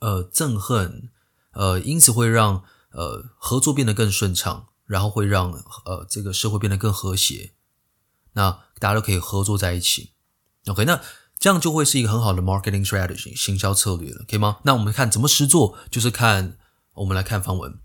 [0.00, 1.10] 呃憎恨，
[1.52, 5.52] 呃，因此会让呃合作变得更顺畅，然后会让
[5.84, 7.52] 呃这个社会变得更和谐。
[8.32, 10.12] 那大家都可以合作在一起
[10.66, 10.84] ，OK？
[10.84, 11.00] 那
[11.38, 14.58] 这样就会是一个很好的 marketing strategy 行销策略了，可以吗？
[14.64, 16.58] 那我们看怎么实做，就是看
[16.94, 17.78] 我们来看范文。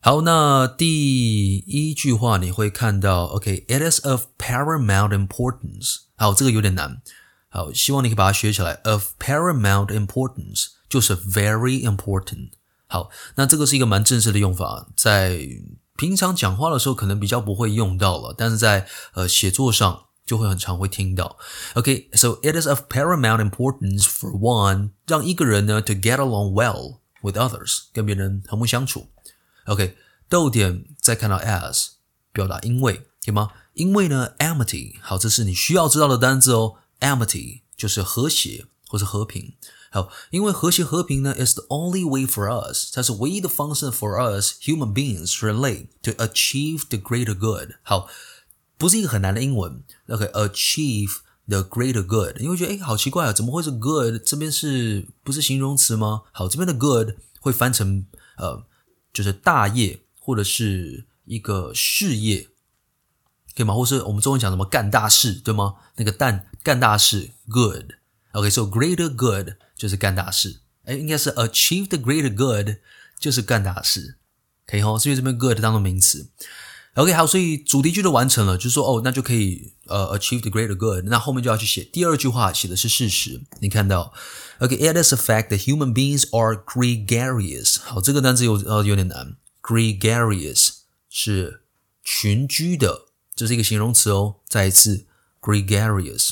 [0.00, 6.02] 好，那第一句话你会看到，OK？It is of paramount importance。
[6.16, 7.02] 好，这个有点难，
[7.48, 8.74] 好，希望你可以把它学起来。
[8.84, 12.50] Of paramount importance 就是 very important。
[12.86, 15.48] 好，那这个是一个蛮正式的用法，在。
[15.98, 21.36] 平常讲话的时候可能比较不会用到了，但是在呃写作上就会很常会听到。
[21.74, 29.08] OK，so、it is of paramount importance for one，让一个人呢 to get along well with others，跟别人和睦相处。
[29.64, 29.96] OK，
[30.28, 31.88] 逗点再看到 as，
[32.32, 33.50] 表达因为，可以吗？
[33.74, 36.76] 因为呢，amity，好，这是你需要知道的单字哦。
[37.00, 39.56] amity 就是和谐或是和平。
[39.91, 47.73] 好，因为和谐和平呢，is the only way for us，它是唯一的方式 for us human beings 人类 to achieve the greater good。
[47.83, 48.09] 好，
[48.77, 49.83] 不是一个很难的英文。
[50.07, 54.21] OK，achieve、okay, the greater good，你会觉得哎，好奇怪啊，怎么会是 good？
[54.25, 56.23] 这边是不是形容词吗？
[56.31, 58.07] 好，这边的 good 会翻成
[58.37, 58.65] 呃，
[59.13, 62.47] 就是大业或者是一个事业，
[63.55, 63.75] 可以吗？
[63.75, 65.75] 或是我们中文讲什么干大事，对吗？
[65.97, 70.60] 那个干干大事，good。OK，so、okay, greater good 就是干大事。
[70.84, 72.76] 哎，应该是 achieve the greater good
[73.18, 74.16] 就是干大事，
[74.66, 76.30] 可以吼，所以这边 good 当做名词。
[76.94, 81.04] OK，好，所以主题句都完成了，就是说哦，那就可以呃 achieve the greater good。
[81.04, 83.42] 那后面就要去写第二句话，写的是事实。
[83.60, 84.12] 你看到
[84.58, 87.78] ，OK，it is a fact that human beings are gregarious。
[87.80, 90.70] 好，这个单词有呃有点难，gregarious
[91.08, 91.62] 是
[92.02, 93.06] 群居的，
[93.36, 94.36] 这是一个形容词哦。
[94.48, 95.06] 再一次
[95.40, 96.30] ，gregarious。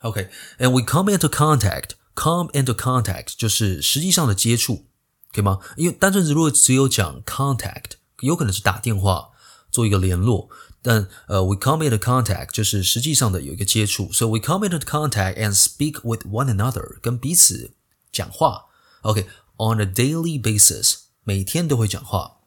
[0.00, 4.86] OK，and we come into contact Come into contact 就是实际上的接触，
[5.32, 5.60] 可以吗？
[5.76, 9.28] 因为单纯如果只有讲 contact，有可能是打电话。
[9.72, 10.48] 做一个联络，
[10.82, 17.74] 但呃，we come into contact 就是实际上的有一个接触，so we come into contact and speak with one another，跟彼此
[18.10, 18.64] 讲话
[19.02, 22.38] ，OK，on a daily basis，每天都会讲话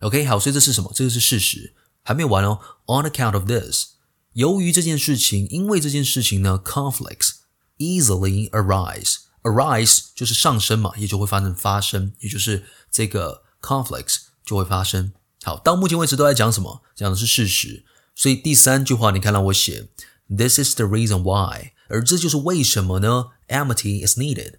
[0.00, 0.90] ，OK，好，所以这是什么？
[0.92, 3.90] 这个是事实，还没完哦，on account of this，
[4.32, 7.35] 由于这件事情，因为这件事情呢，conflicts
[7.78, 15.12] easily arise，arise 就是上升嘛，也就会发生发生，也就是这个 conflicts 就会发生。
[15.42, 16.82] 好，到目前为止都在讲什么？
[16.94, 17.84] 讲的是事实。
[18.14, 19.88] 所以第三句话，你看到我写
[20.28, 24.54] ，This is the reason why，而这就是为什么呢？Amity is needed，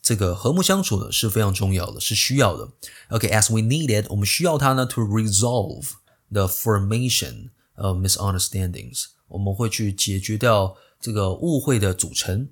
[0.00, 2.70] 这个和睦相处呢是非常重要的，是需要的。
[3.10, 5.90] OK，as、okay, we need it，我们需要它呢，to resolve
[6.30, 12.48] the formation of misunderstandings，我们会去解决掉这个误会的组成，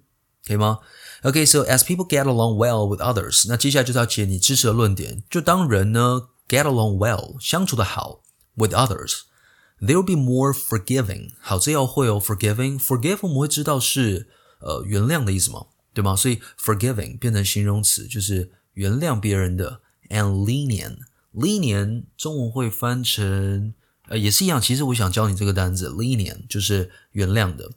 [0.47, 0.79] 可以吗
[1.23, 6.29] ？OK，so、as people get along well with others，那接下来就是要解你支持的论点，就当人呢。
[6.49, 8.21] Get along well，相处的好
[8.57, 11.31] ，with others，they will be more forgiving。
[11.41, 14.29] 好，这要会哦，forgiving，forgive 我们会知道是
[14.61, 16.15] 呃原谅的意思嘛，对吗？
[16.15, 19.81] 所以 forgiving 变成形容词就是原谅别人的
[20.11, 23.73] ，and lenient，lenient 中文会翻成
[24.09, 24.61] 呃也是一样。
[24.61, 27.71] 其实我想教你这个单词，lenient 就是原谅的，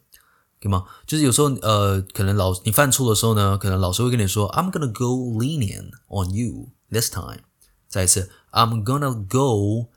[0.65, 0.85] 对吗？
[1.07, 7.39] 就是有时候呃可能老你犯错的时候呢，可能老师会跟你说，I'm gonna go lenient on you this time。
[7.87, 9.89] 再一次，I'm gonna go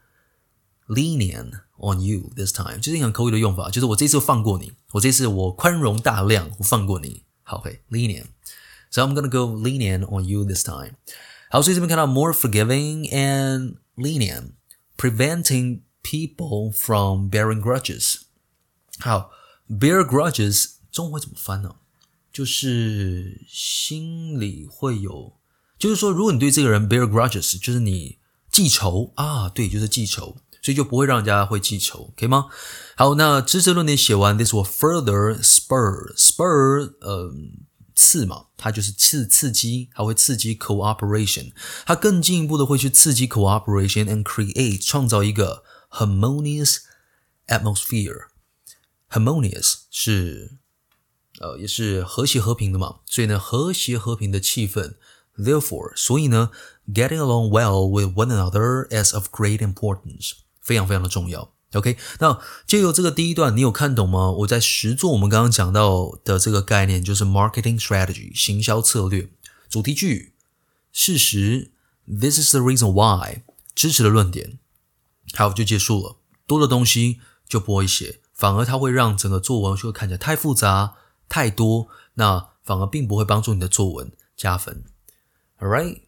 [0.88, 7.24] lenient on you this time，就是很口语的用法，就是我这次放过你，我这次我宽容大量，我放过你。
[7.42, 10.94] 好，嘿，lenient，so I'm gonna go lenient on you this time。
[11.50, 18.22] 好，所以这边看到 more forgiving and lenient，preventing people from bearing grudges。
[18.98, 19.30] 好
[19.69, 21.75] ，bear grudges 中文会怎么翻呢？
[22.31, 25.33] 就是心里会有。
[25.77, 28.19] 就是说，如果你对这个人 bear grudges，就是你
[28.51, 32.47] 记仇啊，对，就是记仇，所以就不会让人家会记仇，可以吗？
[32.95, 37.33] 好，那支持论点写完，this will further spur spur，呃，
[37.95, 41.51] 刺嘛，它就是刺刺激，它会刺激 cooperation，
[41.85, 46.79] 它更进一步的会去刺激 cooperation and create 创造一个 harmonious
[47.47, 48.27] atmosphere。
[49.09, 50.59] Harmonious 是
[51.39, 54.95] 呃也是和谐和平的嘛，所以呢，和谐和平的气氛。
[55.37, 56.51] Therefore，所以呢
[56.93, 61.53] ，getting along well with one another is of great importance，非常非常的重要。
[61.73, 64.31] OK，那借由这个第一段，你有看懂吗？
[64.31, 69.29] 我在实作我们刚刚讲到的这个概念，就是 marketing strategy，行销策略。
[69.69, 70.33] 主题句，
[70.91, 71.71] 事实
[72.05, 73.43] ，This is the reason why，
[73.73, 74.59] 支持的论点，
[75.35, 76.17] 好，就结束了。
[76.45, 80.93] 多的东西就不会写，反而它会让整个作文就会看起来太复杂、
[81.27, 84.85] 太多，那反而并不会帮助你的作文加分。
[85.59, 86.03] All right，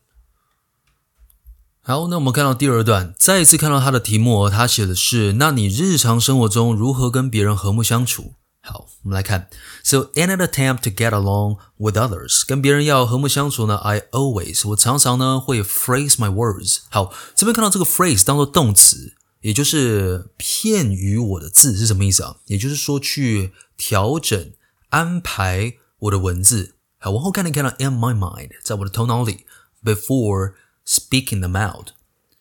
[1.81, 8.35] 好，那我们看到第二段，再一次看到他的题目，他写的是：那你日常生活中如何跟别人和睦相处？
[8.61, 9.49] 好，我们来看。
[9.83, 16.77] So in an attempt to get along with others，跟别人要和睦相处呢？I always，我常常呢会 phrase my words。
[16.89, 22.37] 好，这边看到这个 phrase 当做动词，也就是片语我的字是什么意思啊？
[22.45, 24.53] 也就是说去调整、
[24.89, 26.75] 安排我的文字。
[26.97, 29.45] 好，往后看，你看到 in my mind，在我的头脑里
[29.83, 30.53] ，before
[30.85, 31.89] speaking them out，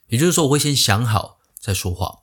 [0.09, 2.21] 也就是说，我会先想好再说话。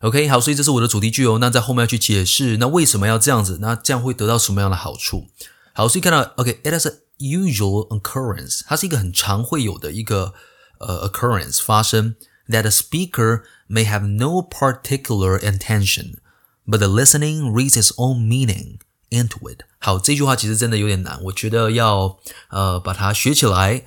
[0.00, 1.38] OK，好，所以这是我的主题句哦。
[1.40, 3.58] 那在后面要去解释，那为什么要这样子？
[3.60, 5.28] 那这样会得到什么样的好处？
[5.72, 10.34] 好，所以看到 OK，it is a usual occurrence，它是一个很常会有的一个
[10.80, 12.16] 呃 occurrence 发生
[12.47, 18.79] ，that a speaker may have no particular intention，but the listening reads its own meaning
[19.09, 19.61] into it。
[19.79, 22.19] 好，这句话其实真的有点难，我觉得要
[22.49, 23.85] 呃把它学起来。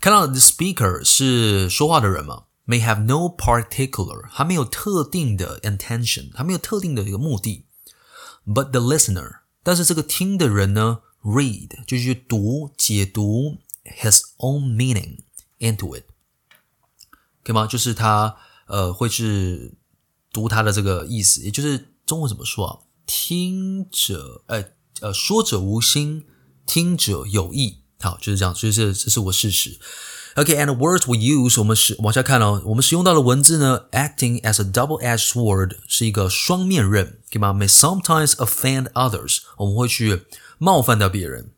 [0.00, 7.66] 看到 the speaker 是说话的人嘛， may have no particular，还没有特定的 intention，还没有特定的一个目的。
[8.46, 15.18] But the listener，但是这个听的人呢，read 就是去读解读 his own meaning
[15.58, 16.04] into it，
[17.45, 17.65] 可以吗？
[17.65, 18.35] 就是他
[18.67, 19.77] 呃会去
[20.33, 22.79] 读他的这个意思，也就是中文怎么说啊？
[23.05, 24.65] 听者，呃
[24.99, 26.25] 呃，说者无心，
[26.65, 27.83] 听者有意。
[27.99, 29.79] 好，就是这样，所以这这是我事实。
[30.35, 40.25] OK，and、words we use，我们使往下看哦，我们使用到的文字呢，acting as a double-edged sword 是一个双面刃，对吗？May sometimes offend others，我们会去
[40.57, 41.51] 冒犯到别人。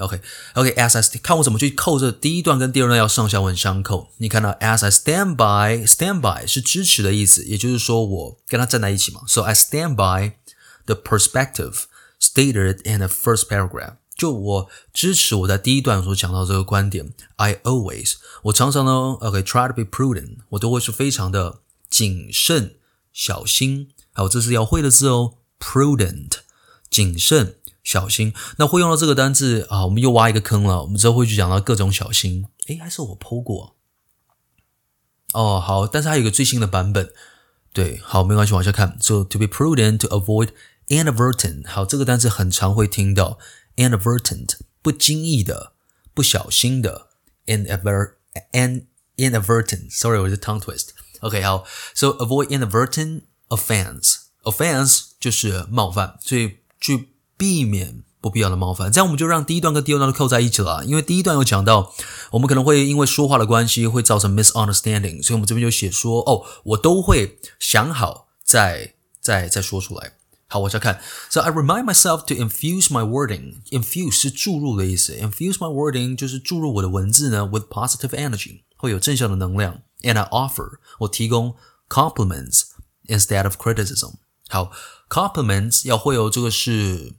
[0.00, 4.08] OK，OK，as、okay, I 看我怎么去扣这第一段跟第二段要上下文相扣。
[4.18, 9.22] 你看到 as I stand by，stand by 是支持的意思，也就是说我跟他站在一起嘛。
[9.26, 10.32] So I stand by
[10.86, 11.84] the perspective
[12.20, 13.94] stated in the first paragraph。
[14.16, 22.74] 就我支持我在第一段所讲到这个观点，I always，我常常呢，OK，try to be prudent，我都会是非常的谨慎、
[23.14, 23.88] 小心。
[24.12, 26.32] 还有这是要会的字哦，prudent，
[26.90, 27.54] 谨慎、
[27.90, 28.32] 小心。
[28.58, 30.82] 那会用到这个单字啊，我们又挖一个坑了。
[30.82, 32.46] 我们之后会去讲到各种小心。
[32.68, 33.74] 诶，还是我 po 过？
[35.32, 37.12] 哦，好，但是还有一个最新的版本。
[37.72, 38.96] 对，好，没关系，往下看。
[39.00, 40.50] So to be prudent, to avoid
[40.86, 43.38] inadvertent，好，这个单字很常会听到。
[43.74, 45.72] inadvertent 不经意的、
[46.14, 47.08] 不小心的
[47.46, 48.12] ，inadvert
[48.52, 48.86] an
[49.16, 50.90] inadvertent，sorry，我是 tongue twist。
[51.20, 51.64] OK，好
[51.94, 54.16] ，so avoid inadvertent offense。
[54.42, 58.92] offense 就是冒犯，所以去避免不必要的冒犯。
[58.92, 60.84] 这样我们就让第一段跟第二段都扣在一起了。
[60.84, 61.94] 因为第一段有讲到，
[62.32, 70.12] 我们可能会因为说话的关系会造成 misunderstanding，所以我们这边就写说，哦，我都会想好再再再说出来。
[70.48, 71.00] 好，往下看。
[71.30, 73.62] So I remind myself to infuse my wording.
[73.70, 75.14] Infuse 是注入的意思。
[75.14, 79.80] Infuse my wording 就是注入我的文字呢，with positive energy，会有正向的能量。
[80.02, 81.54] And I offer 我提供
[81.88, 82.64] compliments
[83.06, 84.14] instead of criticism。
[84.48, 84.72] 好
[85.08, 87.12] ，compliments 要会有这个是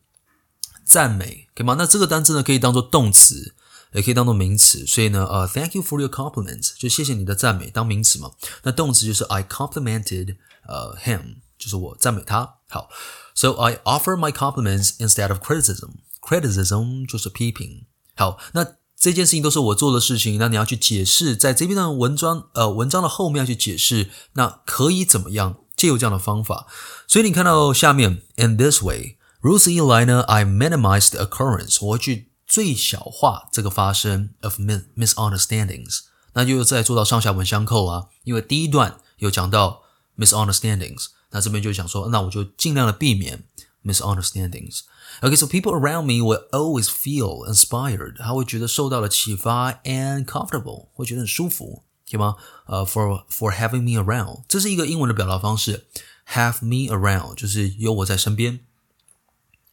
[0.92, 1.76] 赞美，可以吗？
[1.78, 3.56] 那这个单词呢，可以当做动词，
[3.94, 4.86] 也可以当做名词。
[4.86, 8.32] 所以呢，呃、，Thank you for your compliments，就谢谢你的赞美，当名词嘛。
[8.64, 10.36] 那动词就是 I complimented
[10.68, 12.56] 呃、，him，就是我赞美他。
[12.68, 12.90] 好。
[13.34, 15.92] So I offer my compliments instead of criticism.
[16.20, 17.86] Criticism 就是批评。
[18.16, 25.60] 好，那这件事情都是我做的事情，那你要去解释，在这边的文章，呃，文章的后面要去解释，那可以怎么样？
[25.76, 26.68] 借由这样的方法。
[27.08, 36.01] 所以你看到下面，in this way，如此一来呢，I minimize the occurrence，我会去最小化这个发生 of misunderstandings。
[36.33, 39.83] 那就再做到上下文相扣啊，因为第一段有讲到
[40.19, 41.07] misunderstandings。
[41.31, 43.45] 那这边就想说，那我就尽量的避免
[43.85, 52.37] misunderstandings。Okay, so people around me will always feel inspired，他会觉得受到了启发，and comfortable，会觉得很舒服，对吗？
[52.67, 55.87] 呃、uh,，for for having me around，这是一个英文的表达方式，
[56.33, 58.61] have me around 就是有我在身边。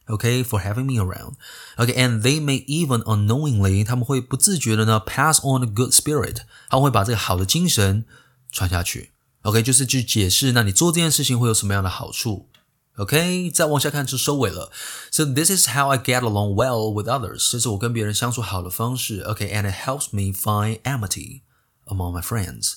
[0.08, 8.04] Okay，for having me around。Okay，and they may even unknowingly，他们会不自觉的呢 pass on a good spirit，他们会把这个好的精神
[8.52, 9.12] 传下去。
[9.42, 12.48] OK，就是去解释，那你做这件事情会有什么样的好处？
[12.96, 14.70] OK，再往下看就收尾了。
[15.10, 19.20] So this is how I get along well with others，这是我跟别人相处好的方式。
[19.22, 21.40] OK，and it helps me find amity
[21.86, 22.74] among my friends。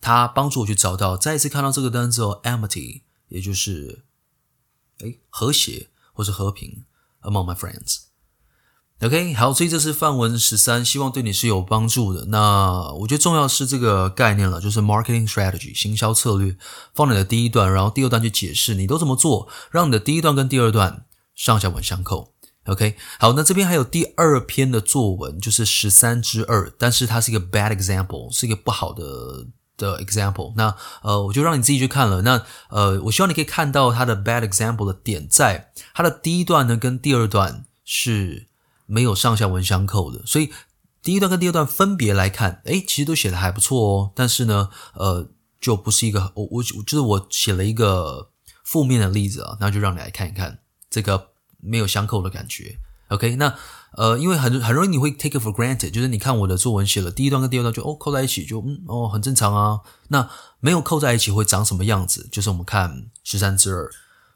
[0.00, 4.04] 它帮助我去找到，再一次看到这个单词哦，amity，也就是
[4.98, 6.83] 诶和谐 或是和平
[7.21, 7.99] ，among my friends。
[9.01, 12.25] OK，好，所以这是范文十三，希望对你是有帮助的。
[12.29, 16.57] 那我觉得重要是这个概念了，就是 marketing strategy 行销策略，
[16.95, 21.05] 放你的第一段，然后第二段去解释你都怎么做，让你的第一段跟第二段
[21.35, 22.33] 上下文相扣。
[22.65, 29.45] OK，好，那这边还有第二篇的作文，就是十三之二，但是它是一个 bad example，是一个不好的
[29.77, 30.53] 的 example。
[30.57, 32.23] 那呃，我就让你自己去看了。
[32.23, 38.45] 那呃，我希望你可以看到它的 bad example 的点在它的第一段呢，跟第二段是。
[38.89, 40.49] 没有上下文相扣的，所以
[41.03, 44.11] 第一段跟第二段分别来看，诶，其实都写的还不错哦。
[44.15, 45.27] 但是呢，呃，
[45.59, 48.29] 就不是一个我我就是我写了一个
[48.63, 52.79] 负面的例子啊，那就让你来看一看这个没有相扣的感觉。
[53.09, 53.53] OK，那
[53.91, 59.81] 呃，因为很很容易你会 take it for granted，就是你看我的作文写了第一段跟第二段就哦扣在一起就嗯哦很正常啊。
[60.07, 60.29] 那
[60.61, 62.29] 没有扣在一起会长什么样子？
[62.31, 63.91] 就是我们看十三之二。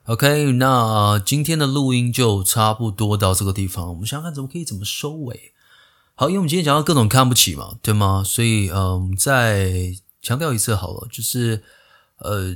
[0.06, 3.88] OK，那今天的录音就差不多到这个地方。
[3.90, 5.54] 我们想想看怎么可以怎么收尾。
[6.16, 8.24] 好，因为我们今天讲到各种看不起嘛，对吗？
[8.26, 11.64] 所以，嗯，再强调一次好了，就是
[12.18, 12.56] 呃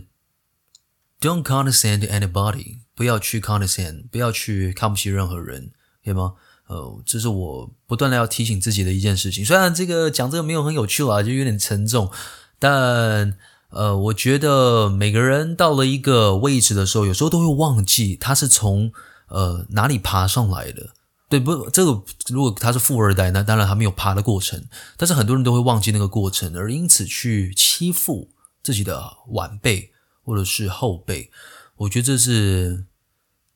[1.22, 5.72] ，don't condescend to anybody，不要去 condescend，不要去看不起任何人，
[6.04, 6.34] 可以吗？
[6.68, 9.46] 呃，这是我不断的要提醒自己的一件事情。
[9.46, 12.12] 虽然这个讲这个没有很有趣啦，就有点沉重。
[12.58, 13.38] 但
[13.76, 18.94] 呃，我觉得每个人到了一个位置的时候，有时候都会忘记他是从
[19.28, 20.92] 呃哪里爬上来的。
[21.28, 24.64] 对，不，这个如果他是富二代，那当然他没有爬的过程。
[24.96, 28.30] 但是很多人都会忘记那个过程，而因此去欺负
[28.64, 29.92] 自己的晚辈
[30.24, 31.30] 或者是后辈。
[31.76, 32.86] 我觉得这是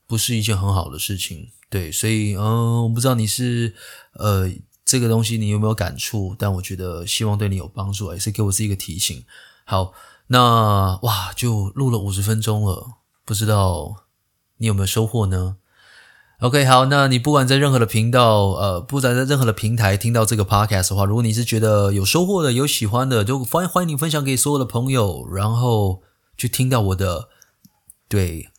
[0.06, 1.48] 不是一件很好的事情？
[1.70, 3.74] 对，所以嗯，我不知道你是
[4.16, 4.52] 呃
[4.84, 9.24] 这个东西你有没有感触，但我觉得希望对你有帮助，也是给我自己一个提醒。
[9.70, 9.94] 好，
[10.30, 12.94] 那哇，就录了五十分钟了，
[13.24, 13.98] 不知道
[14.58, 15.58] 你有没有收获呢
[16.40, 26.02] ？OK，好，那你不管在任何的频道，呃，不管在任何的平台听到这个 Podcast 的话，如果你是觉得有收获的、有喜欢的，就欢欢迎你分享给所有的朋友，然后
[26.36, 27.30] 去听到我的
[28.08, 28.50] 对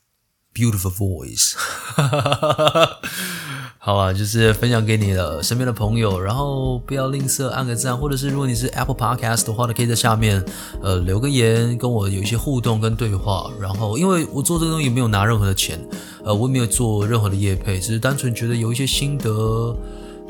[0.55, 1.57] beautiful voice。
[3.83, 10.45] 好啊，就是分享给你的身边的朋友，然后不要吝啬按个赞，或者是如果你是 Apple Podcast 的话呢，可以在下面
[10.83, 13.51] 呃留个言，跟我有一些互动跟对话。
[13.59, 15.81] 然后，因为我做这个东西没有拿任何的钱，
[16.22, 19.74] 呃，我也没有做任何的业配，只是单纯觉得有一些心得，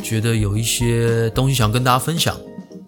[0.01, 2.37] 觉得有一些东西想跟大家分享。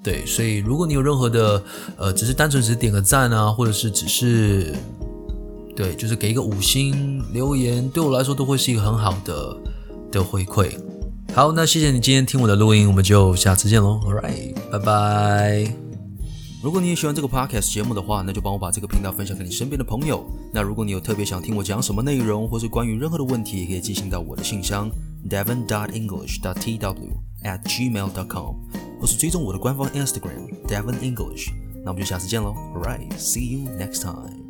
[0.00, 1.60] 对，所以如果你有任何的
[1.96, 4.72] 呃，只是单纯只是点个赞啊，或者是只是
[5.74, 9.56] 对，就是给一个五星留言，对我来说都会是一个很好的。
[10.12, 10.70] 的回馈，
[11.34, 15.74] 好，那谢谢你今天听我的录音，我们就下次见喽，All right，拜拜。
[16.62, 20.24] 如果你也喜欢这个 podcast 节目的话，那就帮我把这个频道分享给你身边的朋友。
[20.52, 24.88] 那如果你有特别想听我讲什么内容，或是关于任何的问题，也可以寄信到我的信箱
[25.28, 26.94] devon dot english dot tw
[27.42, 28.54] at gmail dot com，
[29.00, 31.48] 或是追踪我的官方 Instagram devon english。
[31.84, 34.41] 那我们就下次见喽，All right，see you next time。